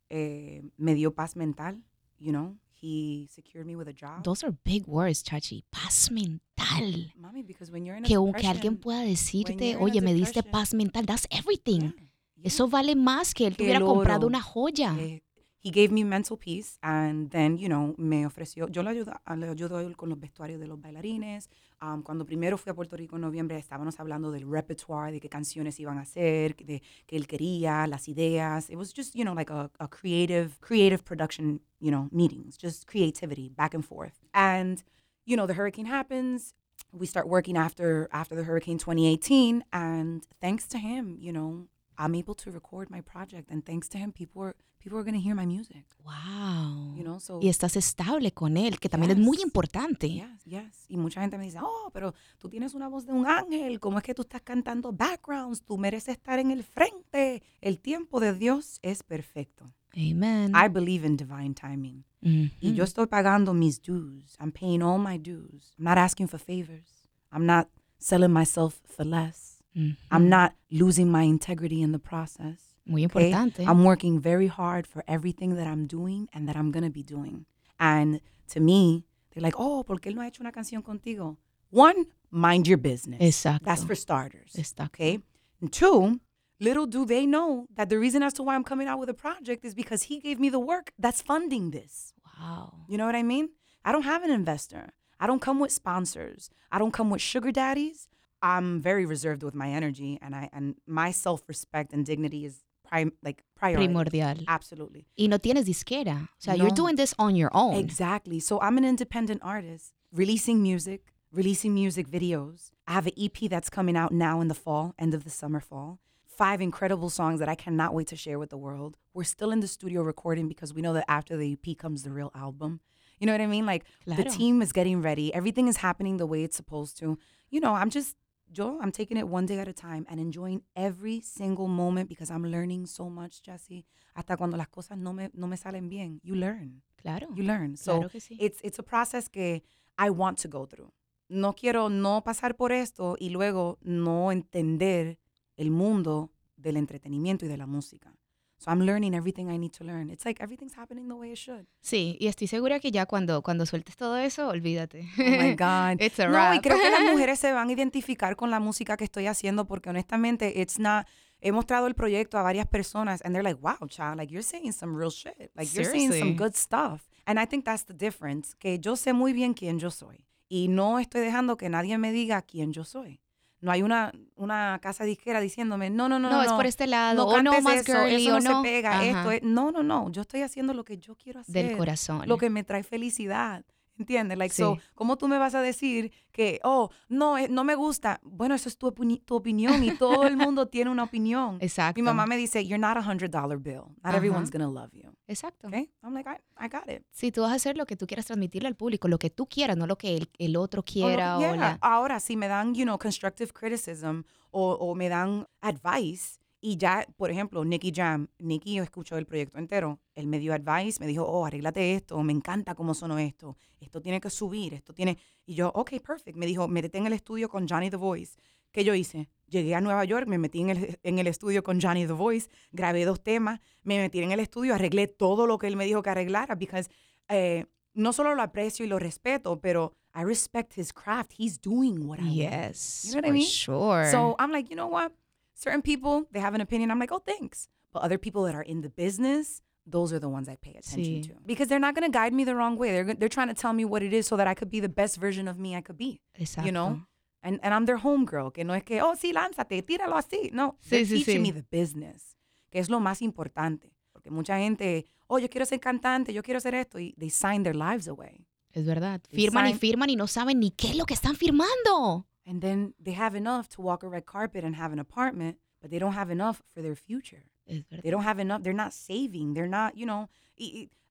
[0.09, 1.83] eh, me dio paz mental,
[2.19, 4.23] you know, he secured me with a job.
[4.23, 5.63] Those are big words, Chachi.
[5.69, 7.13] Paz mental.
[7.17, 10.73] Mami, because when you're in a Que aunque alguien pueda decirte, oye, me diste paz
[10.73, 11.81] mental, that's everything.
[11.81, 12.05] yeah.
[12.45, 14.95] Eso vale más que él el comprado una joya.
[14.99, 15.23] Eh,
[15.63, 19.49] he gave me mental peace and then, you know, me ofreció, yo le ayudo, le
[19.49, 21.49] ayudo a él con los vestuarios de los bailarines.
[21.81, 25.27] Um, cuando primero fui a Puerto Rico en noviembre, estábamos hablando del repertoire, de qué
[25.27, 28.69] canciones iban a hacer, de que él quería, las ideas.
[28.69, 32.85] It was just, you know, like a, a creative, creative production, you know, meetings, just
[32.85, 34.19] creativity back and forth.
[34.35, 34.83] And,
[35.25, 36.53] you know, the hurricane happens.
[36.91, 42.15] We start working after after the hurricane 2018, and thanks to him, you know, I'm
[42.15, 45.19] able to record my project, and thanks to him, people are people are going to
[45.21, 45.85] hear my music.
[46.03, 46.93] Wow.
[46.95, 49.45] You know, so y estás estable con él, que también es muy Yes.
[49.45, 50.07] importante.
[50.09, 50.85] Yes, yes.
[50.89, 53.97] Y mucha gente me dice, oh, pero tú tienes una voz de un ángel, ¿cómo
[53.97, 55.63] es que tú estás cantando backgrounds?
[55.63, 57.41] Tú mereces estar en el frente.
[57.61, 59.71] El tiempo de Dios es perfecto.
[59.97, 60.51] Amen.
[60.55, 62.03] I believe in divine timing.
[62.21, 62.49] Ujú.
[62.59, 64.35] Y yo estoy pagando mis dues.
[64.39, 65.73] I'm paying all my dues.
[65.77, 67.07] I'm not asking for favors.
[67.31, 69.54] I'm not selling myself for less.
[69.75, 69.95] Ujú.
[70.11, 70.29] I'm mm-hmm.
[70.29, 72.75] not losing my integrity in the process.
[72.85, 73.31] Muy okay?
[73.31, 73.67] importante.
[73.67, 77.03] I'm working very hard for everything that I'm doing and that I'm going to be
[77.03, 77.45] doing.
[77.79, 81.37] And to me, they're like, oh, ¿por qué él no ha hecho una canción contigo?
[81.71, 83.21] One, mind your business.
[83.21, 83.65] Exacto.
[83.65, 84.53] That's for starters.
[84.55, 84.85] Exacto.
[84.85, 85.19] Okay.
[85.59, 86.19] And two,
[86.59, 89.13] little do they know that the reason as to why I'm coming out with a
[89.13, 92.13] project is because he gave me the work that's funding this.
[92.39, 92.73] Wow.
[92.87, 93.49] You know what I mean?
[93.83, 94.93] I don't have an investor.
[95.19, 96.49] I don't come with sponsors.
[96.71, 98.07] I don't come with sugar daddies.
[98.41, 103.11] I'm very reserved with my energy and I and my self-respect and dignity is prime
[103.23, 103.87] like priority.
[103.87, 104.35] Primordial.
[104.47, 105.05] Absolutely.
[105.17, 106.17] Y no tienes disquera.
[106.23, 107.75] O sea, you're doing this on your own.
[107.75, 108.39] Exactly.
[108.39, 112.71] So I'm an independent artist, releasing music, releasing music videos.
[112.87, 115.59] I have an EP that's coming out now in the fall, end of the summer
[115.59, 115.99] fall.
[116.27, 118.97] Five incredible songs that I cannot wait to share with the world.
[119.13, 122.11] We're still in the studio recording because we know that after the EP comes the
[122.11, 122.81] real album.
[123.19, 123.65] You know what I mean?
[123.65, 125.33] Like the team is getting ready.
[125.33, 127.17] Everything is happening the way it's supposed to.
[127.49, 128.17] You know, I'm just
[128.55, 132.31] Joe, I'm taking it one day at a time and enjoying every single moment because
[132.31, 133.85] I'm learning so much, Jesse.
[134.15, 137.27] Hasta cuando las cosas no me, no me salen bien, you learn Claro.
[137.35, 137.75] you learn.
[137.75, 138.37] So Claro que sí.
[138.39, 139.61] it's it's a process que
[139.97, 140.91] I want to go through.
[141.27, 145.17] No quiero no pasar por esto y luego no entender
[145.57, 148.15] el mundo del entretenimiento y de la música.
[148.57, 150.09] So I'm learning everything I need to learn.
[150.09, 151.67] It's like everything's happening the way it should.
[151.81, 155.07] Sí, y estoy segura que ya cuando, cuando sueltes todo eso, olvídate.
[155.19, 156.01] Oh my God.
[156.01, 156.63] It's a no, y wrap.
[156.63, 159.89] creo que las mujeres se van a identificar con la música que estoy haciendo porque
[159.89, 161.05] honestamente it's not
[161.41, 164.71] he mostrado el proyecto a varias personas and they're like, "Wow, child, like you're saying
[164.71, 165.51] some real shit.
[165.55, 169.13] Like you're saying some good stuff." And I think that's the difference, que yo sé
[169.13, 172.83] muy bien quién yo soy y no estoy dejando que nadie me diga quién yo
[172.83, 173.19] soy.
[173.61, 176.43] No hay una, una casa disquera diciéndome, no, no, no, No, no.
[176.43, 178.61] es por este lado, No o no más eso, girly, eso no, no.
[178.61, 179.05] se pega, Ajá.
[179.05, 181.53] esto es, no, no, no, yo estoy haciendo lo que yo quiero hacer.
[181.67, 182.27] Del corazón.
[182.27, 183.63] Lo que me trae felicidad.
[183.97, 184.37] ¿Entiendes?
[184.37, 184.81] Like, so, Sí.
[184.93, 188.19] ¿cómo tú me vas a decir que, oh, no, eh, no me gusta?
[188.23, 191.57] Bueno, eso es tu, opini- tu opinión y todo el mundo tiene una opinión.
[191.61, 191.97] Exacto.
[191.99, 193.83] Mi mamá me dice, you're not a hundred dollar bill.
[194.03, 194.17] Not Ajá.
[194.17, 195.09] everyone's gonna love you.
[195.27, 195.67] Exacto.
[195.69, 195.89] Okay?
[196.03, 197.05] I'm like, I, I got it.
[197.11, 199.45] Si tú vas a hacer lo que tú quieras transmitirle al público, lo que tú
[199.47, 201.37] quieras, no lo que el, el otro O quiera.
[201.37, 201.55] o yeah.
[201.55, 206.77] la- Ahora, si me dan, you know, constructive criticism o, o me dan advice y
[206.77, 211.05] ya, por ejemplo, Nicky Jam, Nicky escuchó el proyecto entero, él me dio advice, me
[211.05, 215.19] dijo, oh, arréglate esto, me encanta cómo sonó esto, esto tiene que subir, esto tiene...
[215.45, 216.35] Y yo, ok, perfect.
[216.35, 218.35] Me dijo, métete en el estudio con Johnny The Voice.
[218.71, 219.29] ¿Qué yo hice?
[219.47, 222.49] Llegué a Nueva York, me metí en el, en el estudio con Johnny The Voice,
[222.71, 226.01] grabé dos temas, me metí en el estudio, arreglé todo lo que él me dijo
[226.01, 226.89] que arreglara, because
[227.29, 231.33] eh, no solo lo aprecio y lo respeto, pero I respect his craft.
[231.37, 232.33] He's doing what I want.
[232.33, 233.03] Yes.
[233.03, 233.45] You know what I mean?
[233.45, 234.09] Sure.
[234.09, 235.11] So I'm like, you know what?
[235.55, 236.91] Certain people, they have an opinion.
[236.91, 237.67] I'm like, oh, thanks.
[237.93, 241.21] But other people that are in the business, those are the ones I pay attention
[241.23, 241.27] Sí.
[241.29, 241.33] to.
[241.45, 242.91] Because they're not going to guide me the wrong way.
[242.91, 244.89] They're, they're trying to tell me what it is so that I could be the
[244.89, 246.19] best version of me I could be.
[246.37, 246.65] Exacto.
[246.65, 247.01] You know?
[247.41, 248.51] And, and I'm their homegirl.
[248.53, 250.51] Que no es que, oh, sí, lánzate, tíralo así.
[250.51, 251.53] No, Sí, they're sí, teaching sí.
[251.53, 252.35] me the business.
[252.69, 253.93] Que es lo más importante.
[254.11, 256.99] Porque mucha gente, oh, yo quiero ser cantante, yo quiero hacer esto.
[256.99, 258.45] Y they sign their lives away.
[258.73, 259.21] Es verdad.
[259.29, 262.27] They Firman y firman y no saben ni qué es lo que están firmando.
[262.45, 265.89] And then they have enough to walk a red carpet and have an apartment, but
[265.89, 267.43] they don't have enough for their future.
[267.67, 268.63] They don't have enough.
[268.63, 269.53] They're not saving.
[269.55, 270.29] They're not, you know.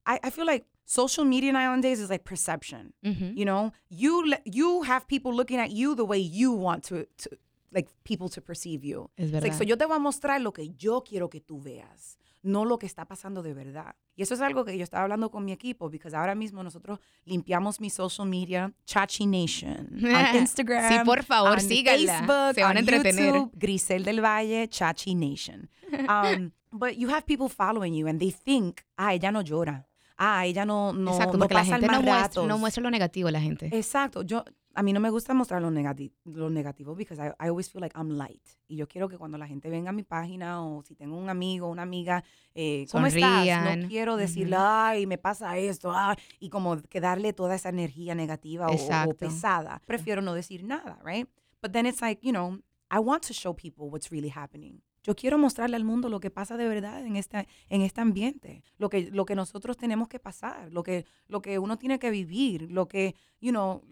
[0.07, 2.93] I, I feel like social media nowadays is like perception.
[3.05, 3.37] Ujú.
[3.37, 7.31] You know, you you have people looking at you the way you want to, to
[7.73, 9.11] like people to perceive you.
[9.19, 11.61] Es It's like, so yo te voy a mostrar lo que yo quiero que tú
[11.61, 13.97] veas, no lo que está pasando de verdad.
[14.15, 17.01] Y eso es algo que yo estaba hablando con mi equipo, porque ahora mismo nosotros
[17.25, 22.19] limpiamos mi social media, Chachi Nation, on Instagram, Sí, por favor, síganla.
[22.19, 23.35] Facebook, Se van a entretener.
[23.35, 25.69] YouTube, Grisel del Valle, Chachi Nation.
[26.09, 29.87] Um, but you have people following you and they think, ah, ella no llora.
[30.19, 32.83] Ah, ella no, no, Exacto, no porque la pasa gente el no muestra, no muestra
[32.83, 33.69] lo negativo la gente.
[33.73, 34.23] Exacto.
[34.23, 37.71] Yo, a mí no me gusta mostrar lo, negati lo negativo because I, I always
[37.71, 38.43] feel like I'm light.
[38.69, 41.29] Y yo quiero que cuando la gente venga a mi página o si tengo un
[41.29, 42.23] amigo, una amiga,
[42.55, 43.83] eh, ¿cómo estás?
[43.83, 48.15] No quiero decirle, ay, me pasa esto, ay, y como que darle toda esa energía
[48.15, 48.75] negativa o-
[49.15, 49.81] pesada.
[49.87, 51.29] Prefiero no decir nada, right?
[51.63, 52.59] But then it's like, you know,
[52.91, 54.83] I want to show people what's really happening.
[55.03, 58.63] Yo quiero mostrarle al mundo lo que pasa de verdad en este, en este ambiente,
[58.79, 62.11] lo que, lo que nosotros tenemos que pasar, lo que, lo que uno tiene que
[62.11, 63.83] vivir, lo que, you know,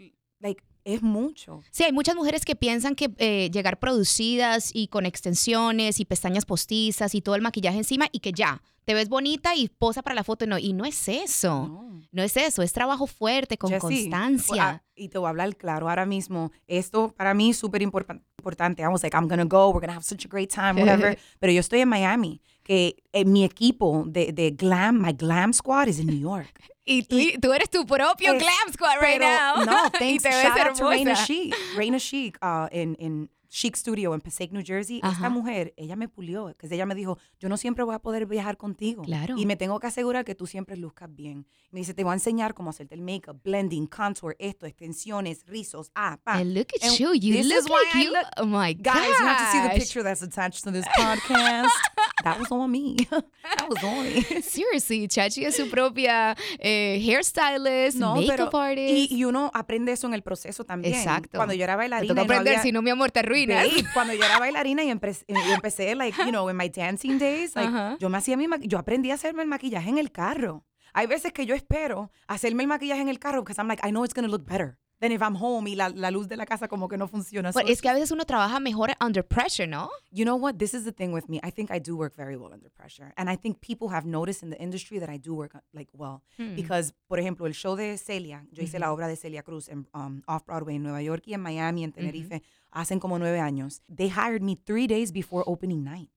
[0.41, 1.63] like, es mucho.
[1.71, 6.45] Sí, hay muchas mujeres que piensan que eh, llegar producidas y con extensiones y pestañas
[6.45, 10.15] postizas y todo el maquillaje encima y que ya, te ves bonita y posa para
[10.15, 10.47] la foto.
[10.47, 11.69] No, y no es eso.
[11.69, 11.93] No.
[12.11, 14.69] No es eso, es trabajo fuerte, con Jessie, constancia.
[14.69, 16.51] ah, y te voy a hablar claro ahora mismo.
[16.67, 18.83] Esto para mí es súper impor- importante.
[18.83, 21.17] I was like, I'm gonna go, we're gonna have such a great time, whatever.
[21.39, 25.87] Pero yo estoy en Miami, que eh, mi equipo de, de glam, my glam squad
[25.89, 26.61] is in New York.
[26.85, 29.65] Y tú, tú eres tu propio Es- glam squad right Pero now.
[29.65, 30.23] no, y thanks.
[30.25, 31.27] te ves hermosa.
[31.27, 31.55] Chic.
[31.77, 34.99] Raina Chic uh, in, in Chic Studio en Passaic, New Jersey.
[35.03, 35.13] Ajá.
[35.13, 36.57] Esta mujer, ella me pulió.
[36.57, 39.03] Que ella me dijo, yo no siempre voy a poder viajar contigo.
[39.03, 39.35] Claro.
[39.37, 41.47] Y me tengo que asegurar que tú siempre luzcas bien.
[41.71, 45.91] Me dice, te voy a enseñar cómo hacerte el makeup, blending, contour, esto, extensiones, rizos,
[45.95, 46.33] ah, pa.
[46.39, 48.11] And look at And you, you this look is why like you.
[48.11, 51.69] look- oh my Guys, you have to see the picture that's attached to this podcast.
[52.25, 52.97] that was on me.
[53.11, 54.23] that was on me.
[54.43, 59.13] Seriously, Chachi es su propia eh, hairstylist, makeup artist.
[59.13, 60.95] y, y uno aprende eso en el proceso también.
[60.95, 61.37] Exacto.
[61.39, 62.09] Cuando yo era Te bailarina.
[62.15, 63.67] toca y no aprender, había- si no, mi amor, te arruinas.
[63.67, 67.19] Babe, cuando yo era bailarina y, empe- y empecé, like, you know, in my dancing
[67.19, 67.97] days, like, Ajá.
[67.99, 70.65] yo me hacía mi yo aprendí a hacerme el maquillaje en el carro.
[70.95, 73.91] Hay veces que yo espero hacerme el maquillaje en el carro because I'm like, I
[73.91, 76.37] know it's going to look better than if I'm home y la, la luz de
[76.37, 77.51] la casa como que no funciona.
[77.51, 79.91] Pues So es que a veces uno trabaja mejor under pressure, ¿no?
[80.13, 80.59] you know what?
[80.59, 81.41] This is the thing with me.
[81.43, 83.13] I think I do work very well under pressure.
[83.17, 86.23] And I think people have noticed in the industry that I do work like well.
[86.39, 86.55] Hmm.
[86.55, 89.89] Because, por ejemplo, el show de Celia, yo hice la obra de Celia Cruz en
[89.93, 93.83] um, Off-Broadway en Nueva York y en Miami, en Tenerife, hacen como nueve años.
[93.89, 96.11] They hired me three days before opening night.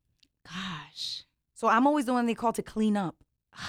[0.44, 1.26] Gosh.
[1.56, 3.16] So I'm always the one they call to clean up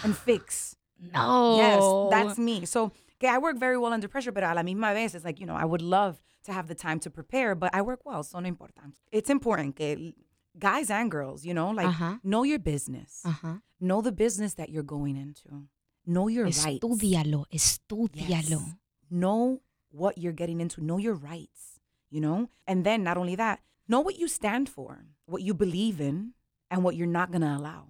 [0.04, 0.76] and fix.
[1.00, 1.56] No.
[1.56, 2.66] Yes, that's me.
[2.66, 5.40] So que I work very well under pressure, but a la misma vez, it's like,
[5.40, 8.22] you know, I would love to have the time to prepare, but I work well,
[8.22, 8.92] so no importa.
[9.10, 10.14] It's important que
[10.58, 12.20] guys and girls, you know, like Ajá.
[12.22, 13.22] know your business.
[13.24, 13.60] Ajá.
[13.80, 15.64] Know the business that you're going into.
[16.06, 16.64] Know your rights.
[16.64, 18.28] Estúdialo, estúdialo.
[18.28, 18.74] Yes.
[19.10, 20.80] Know what you're getting into.
[20.82, 22.48] Know your rights, you know?
[22.66, 26.32] And then not only that, know what you stand for, what you believe in,
[26.70, 27.88] and what you're not going to allow.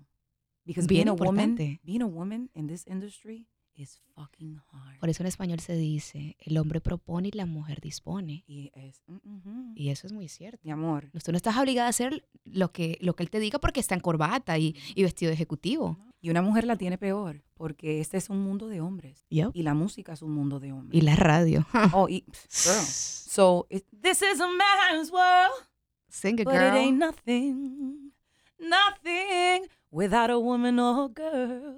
[0.66, 4.98] Because Bien being a woman, being a woman in this industry is fucking hard.
[4.98, 8.44] Por eso en español se dice, el hombre propone y la mujer dispone.
[8.46, 9.02] Y es.
[9.74, 10.60] Y eso es muy cierto.
[10.64, 11.10] mi amor.
[11.24, 13.94] Tú no estás obligada a hacer lo que, lo que él te diga porque está
[13.94, 15.98] en corbata y, y vestido de ejecutivo.
[16.20, 19.26] Y una mujer la tiene peor, porque este es un mundo de hombres.
[19.28, 19.50] Yep.
[19.54, 21.00] Y la música es un mundo de hombres.
[21.00, 21.66] Y la radio.
[21.92, 22.24] oh, y,
[22.64, 22.82] girl.
[23.36, 25.52] So, it, this is a man's world.
[26.08, 26.76] Sing it, But it girl.
[26.76, 28.12] ain't nothing,
[28.58, 31.76] nothing without a woman or girl.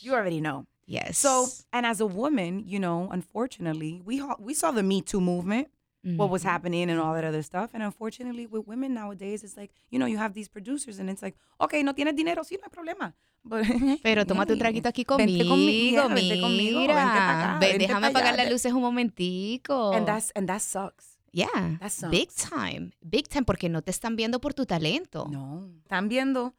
[0.00, 0.64] You already know.
[0.92, 1.16] Yes.
[1.16, 5.22] So, and as a woman, you know, unfortunately, we ha- we saw the Me Too
[5.22, 5.68] movement,
[6.04, 6.50] what was mm-hmm.
[6.50, 7.70] happening and all that other stuff.
[7.72, 11.22] And unfortunately, with women nowadays, it's like, you know, you have these producers and it's
[11.22, 13.14] like, okay, no tienes dinero, sí, no hay problema.
[13.42, 13.64] But,
[14.02, 17.02] Pero tómate un traguito aquí vente conmigo, conmi- yeah, vente conmigo, vente mira.
[17.02, 19.94] acá, Ven, vente déjame apagar las luces un momentico.
[19.94, 21.16] And that's and that sucks.
[21.32, 22.10] yeah, that sucks.
[22.10, 25.26] big time, big time, porque no te están viendo por tu talento.
[25.30, 25.70] No.
[25.84, 26.54] Están viendo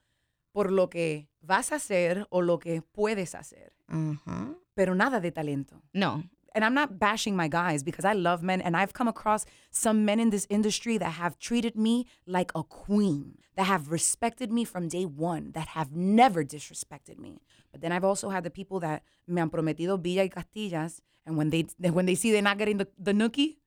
[0.52, 4.56] por lo que vas a hacer o lo que puedes hacer, Ajá.
[4.76, 5.82] pero nada de talento.
[5.94, 6.24] No,
[6.56, 10.06] and I'm not bashing my guys because I love men and I've come across some
[10.06, 14.64] men in this industry that have treated me like a queen, that have respected me
[14.64, 17.42] from day one, that have never disrespected me.
[17.72, 21.38] But then I've also had the people that me han prometido Villa y Castillas and
[21.38, 23.58] when they when they see they're not getting the, the nookie,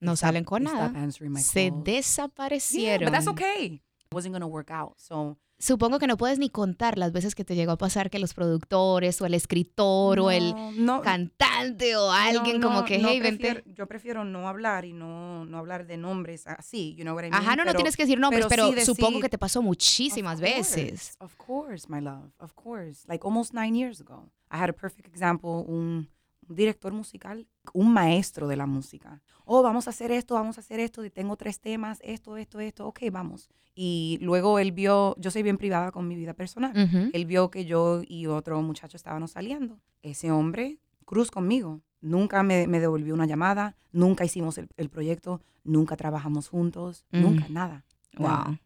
[0.00, 0.92] no stop- salen con nada.
[0.96, 1.86] answering my Se calls.
[1.86, 3.04] Yeah, desaparecieron.
[3.04, 3.80] but that's okay.
[4.10, 4.94] It wasn't gonna work out.
[4.98, 8.18] So Supongo que no puedes ni contar las veces que te llegó a pasar que
[8.18, 13.20] los productores o el escritor o el no, cantante o alguien no, como que, hey,
[13.20, 13.72] prefiero- vente.
[13.72, 17.30] Yo prefiero no hablar y no, no hablar de nombres así, you know what I
[17.30, 17.34] mean?
[17.34, 20.38] Ajá, no, no tienes que decir nombres, pero, sí supongo decir- que te pasó muchísimas
[20.38, 21.14] Of veces.
[21.20, 22.32] Of course, my love.
[22.40, 23.04] Of course.
[23.06, 24.28] Like almost nine years ago.
[24.50, 26.08] I had a perfect example, un,
[26.48, 29.22] un director musical, un maestro de la música.
[29.44, 32.86] Oh, vamos a hacer esto, vamos a hacer esto, tengo tres temas, esto, esto, esto,
[32.86, 33.48] ok, vamos.
[33.74, 36.72] Y luego él vio, yo soy bien privada con mi vida personal.
[37.12, 39.78] Él vio que yo y otro muchacho estábamos saliendo.
[40.02, 41.80] Ese hombre, cruz conmigo.
[42.00, 47.20] Nunca me, me devolvió una llamada, nunca hicimos el, el proyecto, nunca trabajamos juntos, Mm.
[47.22, 47.84] nunca, nada.
[48.18, 48.44] nada.
[48.46, 48.58] Wow.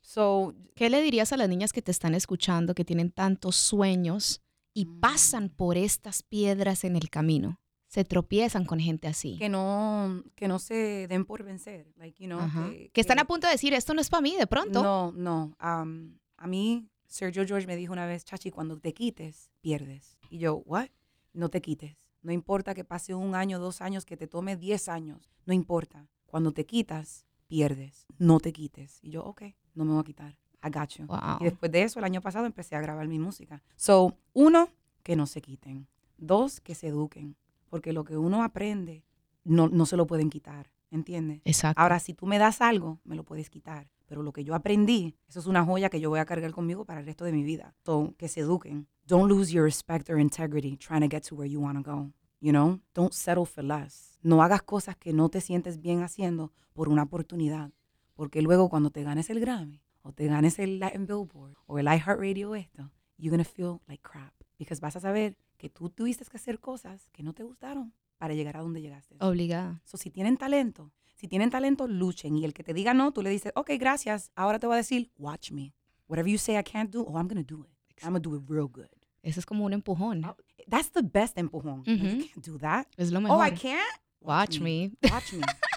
[0.00, 4.42] So, ¿Qué le dirías a las niñas que te están escuchando, que tienen tantos sueños
[4.74, 7.60] y pasan por estas piedras en el camino?
[7.86, 9.36] Se tropiezan con gente así.
[9.38, 13.24] que no que no se den por vencer like you know que, Que están a
[13.24, 14.82] punto de decir, esto no es para mí de pronto.
[14.82, 15.54] no no.
[15.60, 20.38] Am, a mí Sergio George me dijo una vez Chachi cuando te quites pierdes y
[20.38, 20.88] yo what
[21.32, 21.96] no te quites.
[22.22, 26.08] No importa que pase un año dos años que te tome diez años no importa.
[26.26, 28.06] Cuando te quitas pierdes.
[28.18, 29.42] No te quites y yo ok
[29.74, 31.38] no me voy a quitar I got you Wow.
[31.40, 34.68] y después de eso el año pasado empecé a grabar mi música so uno
[35.02, 37.36] que no se quiten dos que se eduquen
[37.68, 39.04] porque lo que uno aprende
[39.44, 41.42] no, no se lo pueden quitar, ¿entiendes?
[41.44, 41.80] Exacto.
[41.80, 43.90] Ahora, si tú me das algo, me lo puedes quitar.
[44.06, 46.84] Pero lo que yo aprendí, eso es una joya que yo voy a cargar conmigo
[46.84, 47.74] para el resto de mi vida.
[47.84, 48.86] So, que se eduquen.
[49.06, 52.10] Don't lose your respect or integrity trying to get to where you want to go.
[52.40, 52.80] You know?
[52.94, 54.18] Don't settle for less.
[54.22, 57.70] No hagas cosas que no te sientes bien haciendo por una oportunidad.
[58.14, 61.86] Porque luego cuando te ganes el Grammy, o te ganes el Latin Billboard, o el
[61.86, 64.32] iHeartRadio esto, you're gonna feel like crap.
[64.58, 68.34] Because vas a saber que tú tuviste que hacer cosas que no te gustaron para
[68.34, 69.16] llegar a donde llegaste.
[69.20, 69.80] Obligada.
[69.84, 72.36] So, si tienen talento, si tienen talento, luchen.
[72.36, 74.30] Y el que te diga no, tú le dices, ok, gracias.
[74.36, 75.74] Ahora te voy a decir, watch me.
[76.06, 77.70] Whatever you say I can't do, oh, I'm to do it.
[78.04, 78.88] I'm to do it real good.
[79.22, 80.24] Eso es como un empujón.
[80.24, 80.36] Oh,
[80.68, 81.82] That's the best empujón.
[81.86, 82.04] Like, Ujú.
[82.16, 82.86] You can't do that.
[82.98, 83.46] Es lo Oh, mejor.
[83.46, 84.00] I can't?
[84.20, 84.92] Watch me.
[85.10, 85.40] Watch me.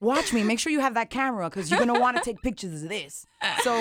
[0.00, 0.44] Watch me.
[0.44, 2.88] Make sure you have that camera because you're going to want to take pictures of
[2.88, 3.26] this.
[3.64, 3.72] So,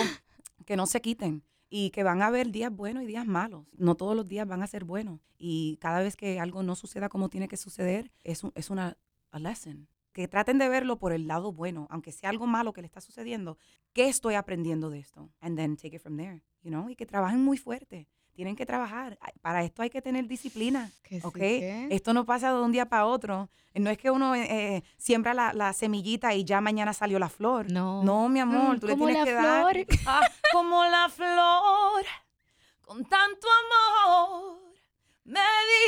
[0.65, 1.43] que no se quiten.
[1.69, 3.65] Y que van a haber días buenos y días malos.
[3.77, 5.19] No todos los días van a ser buenos.
[5.37, 8.97] Y cada vez que algo no suceda como tiene que suceder, es, un- es una
[9.31, 9.87] a lesson.
[10.13, 13.01] Que traten de verlo por el lado bueno, aunque sea algo malo que le está
[13.01, 13.57] sucediendo.
[13.91, 15.29] ¿Qué estoy aprendiendo de esto?
[15.41, 16.89] And then take it from there, you know?
[16.89, 18.07] Y que trabajen muy fuerte.
[18.35, 19.17] Tienen que trabajar.
[19.41, 20.91] Para esto hay que tener disciplina.
[21.03, 21.33] Que sí ¿ok?
[21.35, 23.49] que- Esto no pasa de un día para otro.
[23.73, 27.29] No es que uno eh, eh, siembra la, la semillita y ya mañana salió la
[27.29, 27.71] flor.
[27.71, 28.03] No.
[28.03, 29.71] No, mi amor, Mm, tú le tienes que dar.
[29.73, 29.85] flor.
[30.07, 30.21] Ah,
[30.51, 32.05] como la flor,
[32.81, 34.59] con tanto amor,
[35.23, 35.39] me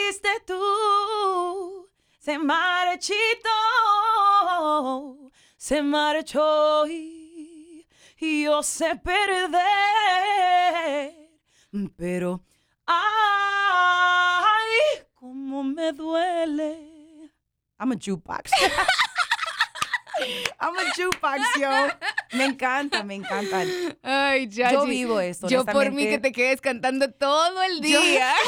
[0.09, 1.87] diste tú.
[2.17, 3.19] Se marchitó,
[5.57, 7.85] se marchó y
[8.19, 9.57] y yo sé perder.
[11.95, 12.41] Pero,
[12.85, 13.03] ay,
[15.13, 17.31] cómo me duele.
[17.79, 18.51] I'm a jukebox.
[20.59, 21.69] I'm a jukebox, yo.
[22.37, 23.63] Me encanta, me encanta.
[24.01, 24.71] Ay, ya.
[24.71, 28.33] Yo vivo esto, Yo por mí que te quedes cantando todo el Yo- día.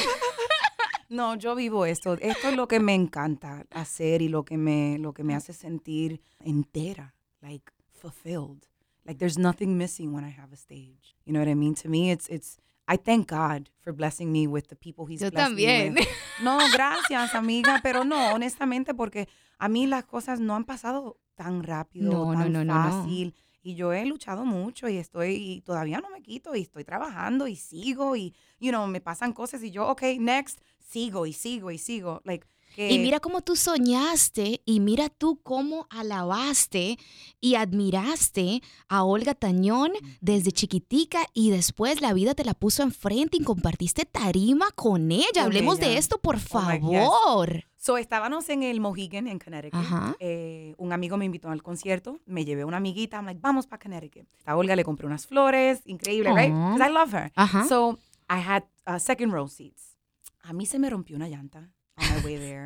[1.12, 2.14] No, yo vivo esto.
[2.22, 5.54] Esto es lo que me encanta hacer y lo que me, lo que me hace
[5.54, 8.68] sentir entera, like fulfilled.
[9.06, 11.16] Like there's nothing missing when I have a stage.
[11.26, 11.74] You know what I mean?
[11.82, 12.60] To me, it's it's.
[12.92, 15.94] I thank God for blessing me with the people He's Yo blessed me también.
[15.96, 16.08] with.
[16.44, 19.28] No, gracias, amiga, pero no, honestamente, porque
[19.60, 23.04] a mí las cosas no han pasado tan rápido, No, tan no, no, no.
[23.04, 23.36] fácil.
[23.62, 27.46] Y yo he luchado mucho y estoy, y todavía no me quito y estoy trabajando
[27.48, 31.70] y sigo y, you know, me pasan cosas y yo, ok, next, sigo y sigo
[31.70, 32.22] y sigo.
[32.24, 36.98] Like, que, Y mira cómo tú soñaste y mira tú cómo alabaste
[37.42, 43.38] y admiraste a Olga Tañón desde chiquitica y después la vida te la puso enfrente
[43.38, 45.26] y compartiste tarima con ella.
[45.34, 47.64] Con Hablemos de esto, por Oh favor.
[47.78, 49.82] So, estábamos en el Mohegan, en Connecticut.
[50.20, 52.20] Eh, un amigo me invitó al concierto.
[52.26, 53.18] Me llevé una amiguita.
[53.18, 54.28] I'm like, vamos para Connecticut.
[54.46, 55.82] A Olga le compré unas flores.
[55.86, 56.54] Increíble, right?
[56.54, 57.32] Because I love her.
[57.36, 57.66] Ajá.
[57.70, 57.98] So,
[58.30, 59.96] I had uh, second row seats.
[60.42, 62.64] A mí se me rompió una llanta on my way there.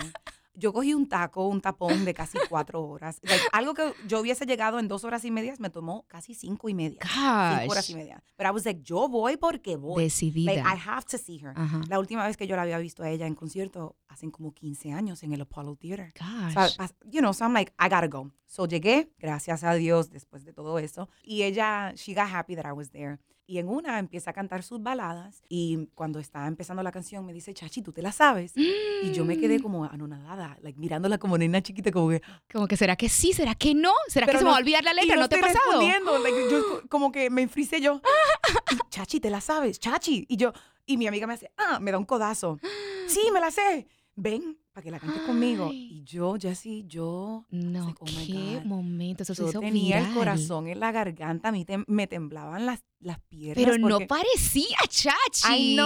[0.55, 3.19] Yo cogí un taco, un tapón de casi cuatro horas.
[3.23, 6.69] Like, algo que yo hubiese llegado en dos horas y media me tomó casi cinco
[6.69, 6.99] y media.
[7.01, 7.97] Cinco horas y Gosh.
[7.99, 8.23] media.
[8.37, 10.03] But I was like, yo voy porque voy.
[10.03, 10.53] Decidida.
[10.53, 11.53] Like, I have to see her.
[11.55, 11.81] Ajá.
[11.89, 14.91] La última vez que yo la había visto a ella en concierto, hace como 15
[14.93, 16.13] años en el Apollo Theater.
[16.53, 16.75] So, Gosh.
[16.77, 18.29] as- you know, so I'm like, I gotta go.
[18.45, 21.09] So llegué, gracias a Dios, después de todo eso.
[21.23, 23.17] Y ella, she got happy that I was there.
[23.45, 25.43] Y en una empieza a cantar sus baladas.
[25.49, 28.53] Y cuando está empezando la canción, me dice, Chachi, ¿tú te la sabes?
[28.55, 32.21] Y yo me quedé como anonadada, like, mirándola como nena chiquita, como que...
[32.51, 34.57] Como que será que sí, será que no, será que Pero se me no- va
[34.57, 35.81] a olvidar la y letra, yo ¿no te ha pasado?
[36.23, 38.01] like, yo como que me enfrié yo.
[38.71, 39.77] Y, Chachi, ¿te la sabes?
[39.77, 40.25] Chachi.
[40.29, 40.53] Y yo,
[40.85, 42.59] y mi amiga me hace, ah, me da un codazo.
[43.07, 43.87] Sí, me la sé.
[44.15, 45.67] Ven, para que la cantes conmigo.
[45.69, 45.99] Ay.
[45.99, 47.45] Y yo, Jessie, yo...
[47.51, 50.17] No, like, oh qué momento, eso se Yo hizo tenía el viral.
[50.17, 53.63] corazón en la garganta, a mí tem- me temblaban las, las piernas.
[53.63, 55.77] Pero no porque- parecía, Chachi.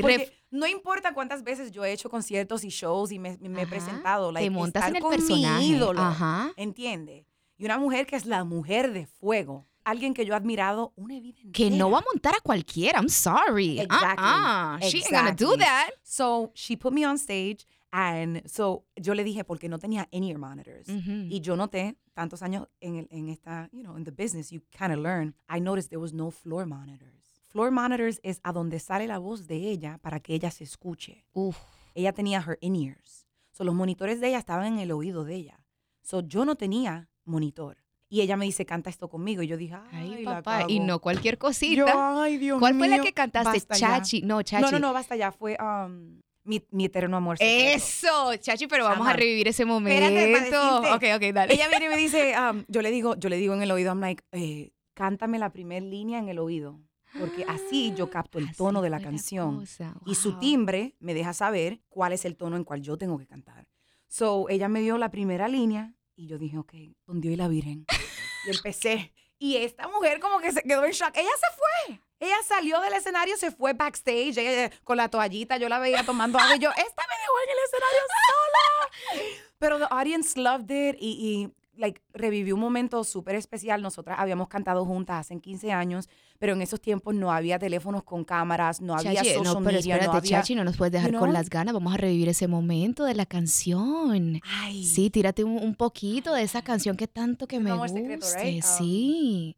[0.00, 3.62] Porque Ref- no importa cuántas veces yo he hecho conciertos y shows y me, me
[3.62, 5.64] he presentado, like, te montas en estar el con mi personaje.
[5.64, 6.52] ídolo, Ajá.
[6.56, 7.24] ¿entiende?
[7.58, 11.18] Y una mujer que es la mujer de fuego, alguien que yo he admirado una
[11.20, 12.12] vida Que no va a entera.
[12.12, 12.98] montar a cualquiera.
[12.98, 13.78] I'm sorry.
[13.78, 14.24] Exactly.
[14.24, 14.78] Uh-uh.
[14.90, 15.58] She ain't gonna do Exactly.
[15.58, 15.90] that.
[16.02, 20.38] So she put me on stage and so yo le dije porque no tenía in-ear
[20.38, 20.88] monitors.
[20.88, 21.26] Ujú.
[21.28, 24.60] Y yo noté tantos años en, el, en esta, you know, in the business, you
[24.76, 25.34] kind of learn.
[25.48, 27.12] I noticed there was no floor monitors.
[27.48, 31.26] Floor monitors es a donde sale la voz de ella para que ella se escuche.
[31.34, 31.58] Uf.
[31.94, 33.26] Ella tenía her in-ears.
[33.52, 35.60] So los monitores de ella estaban en el oído de ella.
[36.00, 37.76] So yo no tenía monitor.
[38.08, 39.42] Y ella me dice, canta esto conmigo.
[39.42, 40.64] Y yo dije, ay, Ay, la papá.
[40.68, 40.86] Y cago".
[40.86, 42.22] no cualquier Yo, cosita.
[42.22, 43.50] ay, Dios ¿Cuál fue la mío, que cantaste?
[43.50, 43.88] basta ya".
[43.98, 44.22] Chachi.
[44.22, 44.62] No, Chachi.
[44.64, 45.30] No, no, no, basta ya.
[45.32, 47.38] Fue um, mi, mi eterno amor.
[47.38, 47.76] secreto.
[47.76, 50.04] Eso, Chachi, pero vamos a revivir ese momento.
[50.04, 51.54] Espérate, ok, ok, dale.
[51.54, 53.90] Ella viene y me dice, um, yo le digo, yo le digo en el oído,
[53.90, 56.80] I'm like, eh, cántame la primera línea en el oído.
[57.18, 59.60] Porque así yo capto el Así tono de la canción.
[59.60, 60.40] cosa, Y su wow.
[60.40, 63.68] timbre me deja saber cuál es el tono en cual yo tengo que cantar.
[64.08, 66.72] So, ella me dio la primera línea y yo dije, ok,
[67.04, 67.86] con Dios y la Virgen.
[68.46, 69.12] y empecé.
[69.38, 71.10] Y esta mujer como que se quedó en shock.
[71.16, 72.00] Ella se fue.
[72.22, 75.56] Ella salió del escenario, se fue backstage ella, eh, con la toallita.
[75.56, 79.42] Yo la veía tomando agua y yo, esta me dejó en el escenario sola.
[79.58, 83.82] Pero the audience loved it y, y like, revivió un momento súper especial.
[83.82, 86.08] Nosotras habíamos cantado juntas hace 15 años,
[86.38, 89.64] pero en esos tiempos no había teléfonos con cámaras, no había Chachi, social no, pero
[89.64, 90.30] media, espérate, no había...
[90.30, 91.74] Chachi, no nos puedes dejar you con las ganas.
[91.74, 94.40] Vamos a revivir ese momento de la canción.
[94.44, 94.84] Ay.
[94.84, 98.62] Sí, tírate un, un poquito de esa canción que tanto que me secreto, right?
[98.62, 99.56] Um, Sí.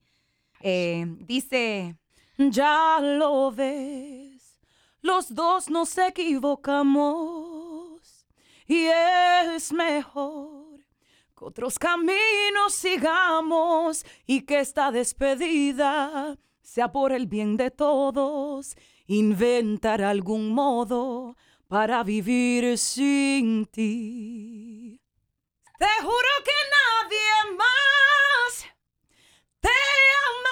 [0.67, 1.95] Eh, dice,
[2.39, 4.61] ya lo ves,
[5.01, 7.25] los dos nos equivocamos.
[8.67, 10.81] Y es mejor
[11.37, 18.75] que otros caminos sigamos y que esta despedida sea por el bien de todos,
[19.07, 21.37] inventar algún modo
[21.69, 25.01] para vivir sin ti.
[25.79, 28.65] Te juro que nadie más
[29.61, 30.44] te amará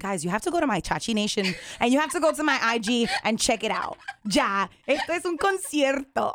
[0.00, 1.44] Guys, you have to go to my Chachi Nation
[1.78, 3.96] and you have to go to my IG and check it out.
[4.24, 6.32] Ya, esto es un concierto.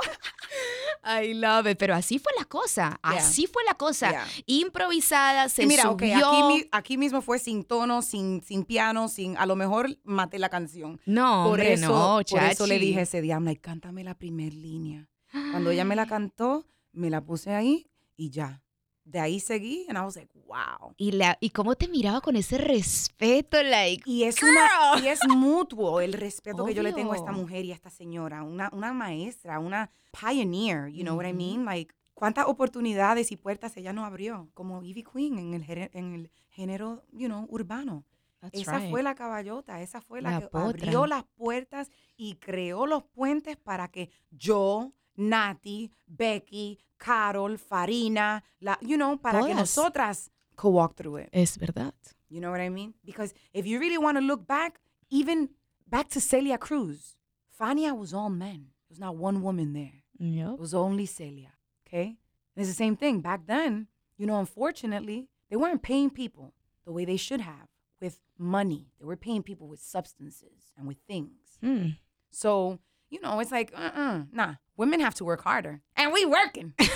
[1.03, 1.77] I love it.
[1.77, 2.99] Pero así fue la cosa.
[3.03, 3.19] Yeah.
[3.19, 4.11] Así fue la cosa.
[4.11, 4.25] Yeah.
[4.45, 6.15] Improvisada, se Y mira, subió.
[6.17, 9.37] aquí, mi- aquí mismo fue sin tono, sin, sin piano, sin.
[9.37, 10.99] A lo mejor maté la canción.
[11.05, 12.85] No, por hombre, eso, no, por eso le Chachi.
[12.85, 15.07] dije ese día, like, cántame la primer línea.
[15.51, 18.61] Cuando ella me la cantó, me la puse ahí y ya.
[19.05, 20.93] De ahí seguí and I was like, wow.
[20.97, 24.49] Y, la, y cómo te miraba con ese respeto, like, Y es, Girl.
[24.49, 27.41] una, y es mutuo el respeto que yo le tengo a esta Obvio.
[27.43, 31.65] mujer y a esta señora, una, una maestra, una pioneer, you know what I mean?
[31.65, 36.31] Like, cuántas oportunidades y puertas ella no abrió, como Ivy Queen en el, en el
[36.49, 38.03] género, you know, urbano.
[38.39, 38.89] That's esa right.
[38.89, 40.67] fue la caballota, esa fue la, La que potra.
[40.69, 48.75] abrió las puertas y creó los puentes para que yo, Nati, Becky, Carol, Farina, la,
[48.81, 51.29] you know, para que nosotras could walk through it.
[51.33, 51.93] Es verdad.
[52.29, 52.93] You know what I mean?
[53.03, 55.49] Because if you really want to look back, even
[55.87, 57.15] back to Celia Cruz,
[57.59, 58.67] Fania was all men.
[58.87, 60.03] There was not one woman there.
[60.17, 60.53] Yup.
[60.53, 61.53] It was only Celia.
[61.87, 62.17] Okay?
[62.55, 63.21] And it's the same thing.
[63.21, 63.87] Back then,
[64.17, 66.53] you know, unfortunately, they weren't paying people
[66.85, 67.67] the way they should have
[68.01, 68.87] with money.
[68.99, 71.57] They were paying people with substances and with things.
[71.63, 71.97] Mm.
[72.31, 72.79] So,
[73.09, 74.55] you know, it's like, uh-uh, nah.
[74.77, 75.81] Women have to work harder.
[75.95, 76.73] And we working.
[76.79, 76.87] you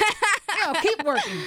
[0.65, 1.39] know, keep working.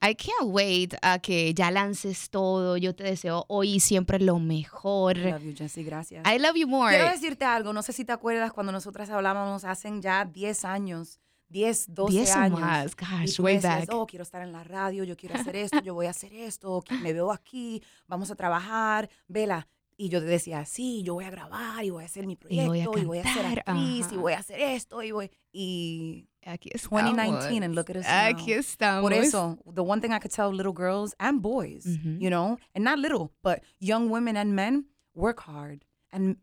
[0.00, 2.76] I can't wait a que ya lances todo.
[2.76, 5.16] Yo te deseo hoy siempre lo mejor.
[5.16, 5.82] Love you, Jessie.
[5.82, 6.22] Gracias.
[6.24, 6.90] I love you more.
[6.90, 11.18] Quiero decirte algo, no sé si te acuerdas cuando nosotras hablábamos hace ya 10 años,
[11.48, 12.60] 10, 12 10 o años.
[12.60, 13.88] más, gosh, way back.
[13.92, 16.84] oh, quiero estar en la radio, yo quiero hacer esto, yo voy a hacer esto,
[17.02, 19.66] me veo aquí, vamos a trabajar, vela.
[20.02, 22.36] Y yo te decía, sí, yo voy a grabar y voy a hacer mi Y
[22.36, 25.30] proyecto voy a y voy a, ser actriz y voy a hacer esto y voy...
[25.52, 27.04] Y Aquí estamos.
[27.04, 28.28] 2019 and look at us now.
[28.28, 29.02] Aquí estamos.
[29.02, 32.84] Por eso, the one thing I could tell little girls and boys, you know, and
[32.84, 36.38] not little, but young women and men, work hard and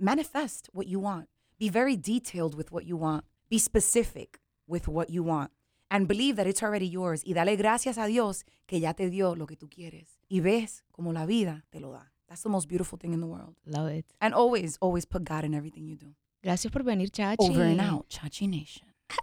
[0.00, 1.28] manifest what you want.
[1.56, 3.24] Be very detailed with what you want.
[3.48, 5.52] Be specific with what you want.
[5.88, 7.22] And believe that it's already yours.
[7.24, 10.18] Y dale gracias a Dios que ya te dio lo que tú quieres.
[10.28, 12.13] Y ves como la vida te lo da.
[12.28, 13.54] That's the most beautiful thing in the world.
[13.66, 14.06] Love it.
[14.20, 16.14] And always, always put God in everything you do.
[16.42, 17.36] Gracias por venir, Chachi.
[17.38, 18.08] Over and out.
[18.08, 18.86] Chachi Nation.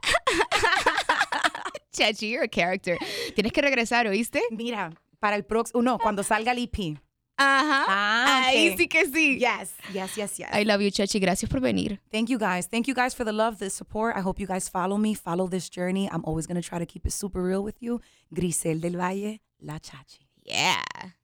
[1.93, 2.97] Chachi, you're a character.
[3.35, 4.41] Tienes que regresar, ¿oíste?
[4.51, 6.97] Mira, para el próximo, no, cuando salga el EP.
[7.37, 7.85] Ajá.
[7.87, 9.39] Ah, Ahí sí que sí.
[9.39, 10.49] Yes, yes, yes, yes.
[10.53, 11.19] I love you, Chachi.
[11.19, 11.99] Gracias por venir.
[12.11, 12.67] Thank you guys.
[12.67, 14.15] Thank you guys for the love, the support.
[14.15, 16.07] I hope you guys follow me, follow this journey.
[16.11, 17.99] I'm always going to try to keep it super real with you.
[18.33, 20.27] Grisel del Valle, La Chachi.
[20.45, 20.81] Yeah.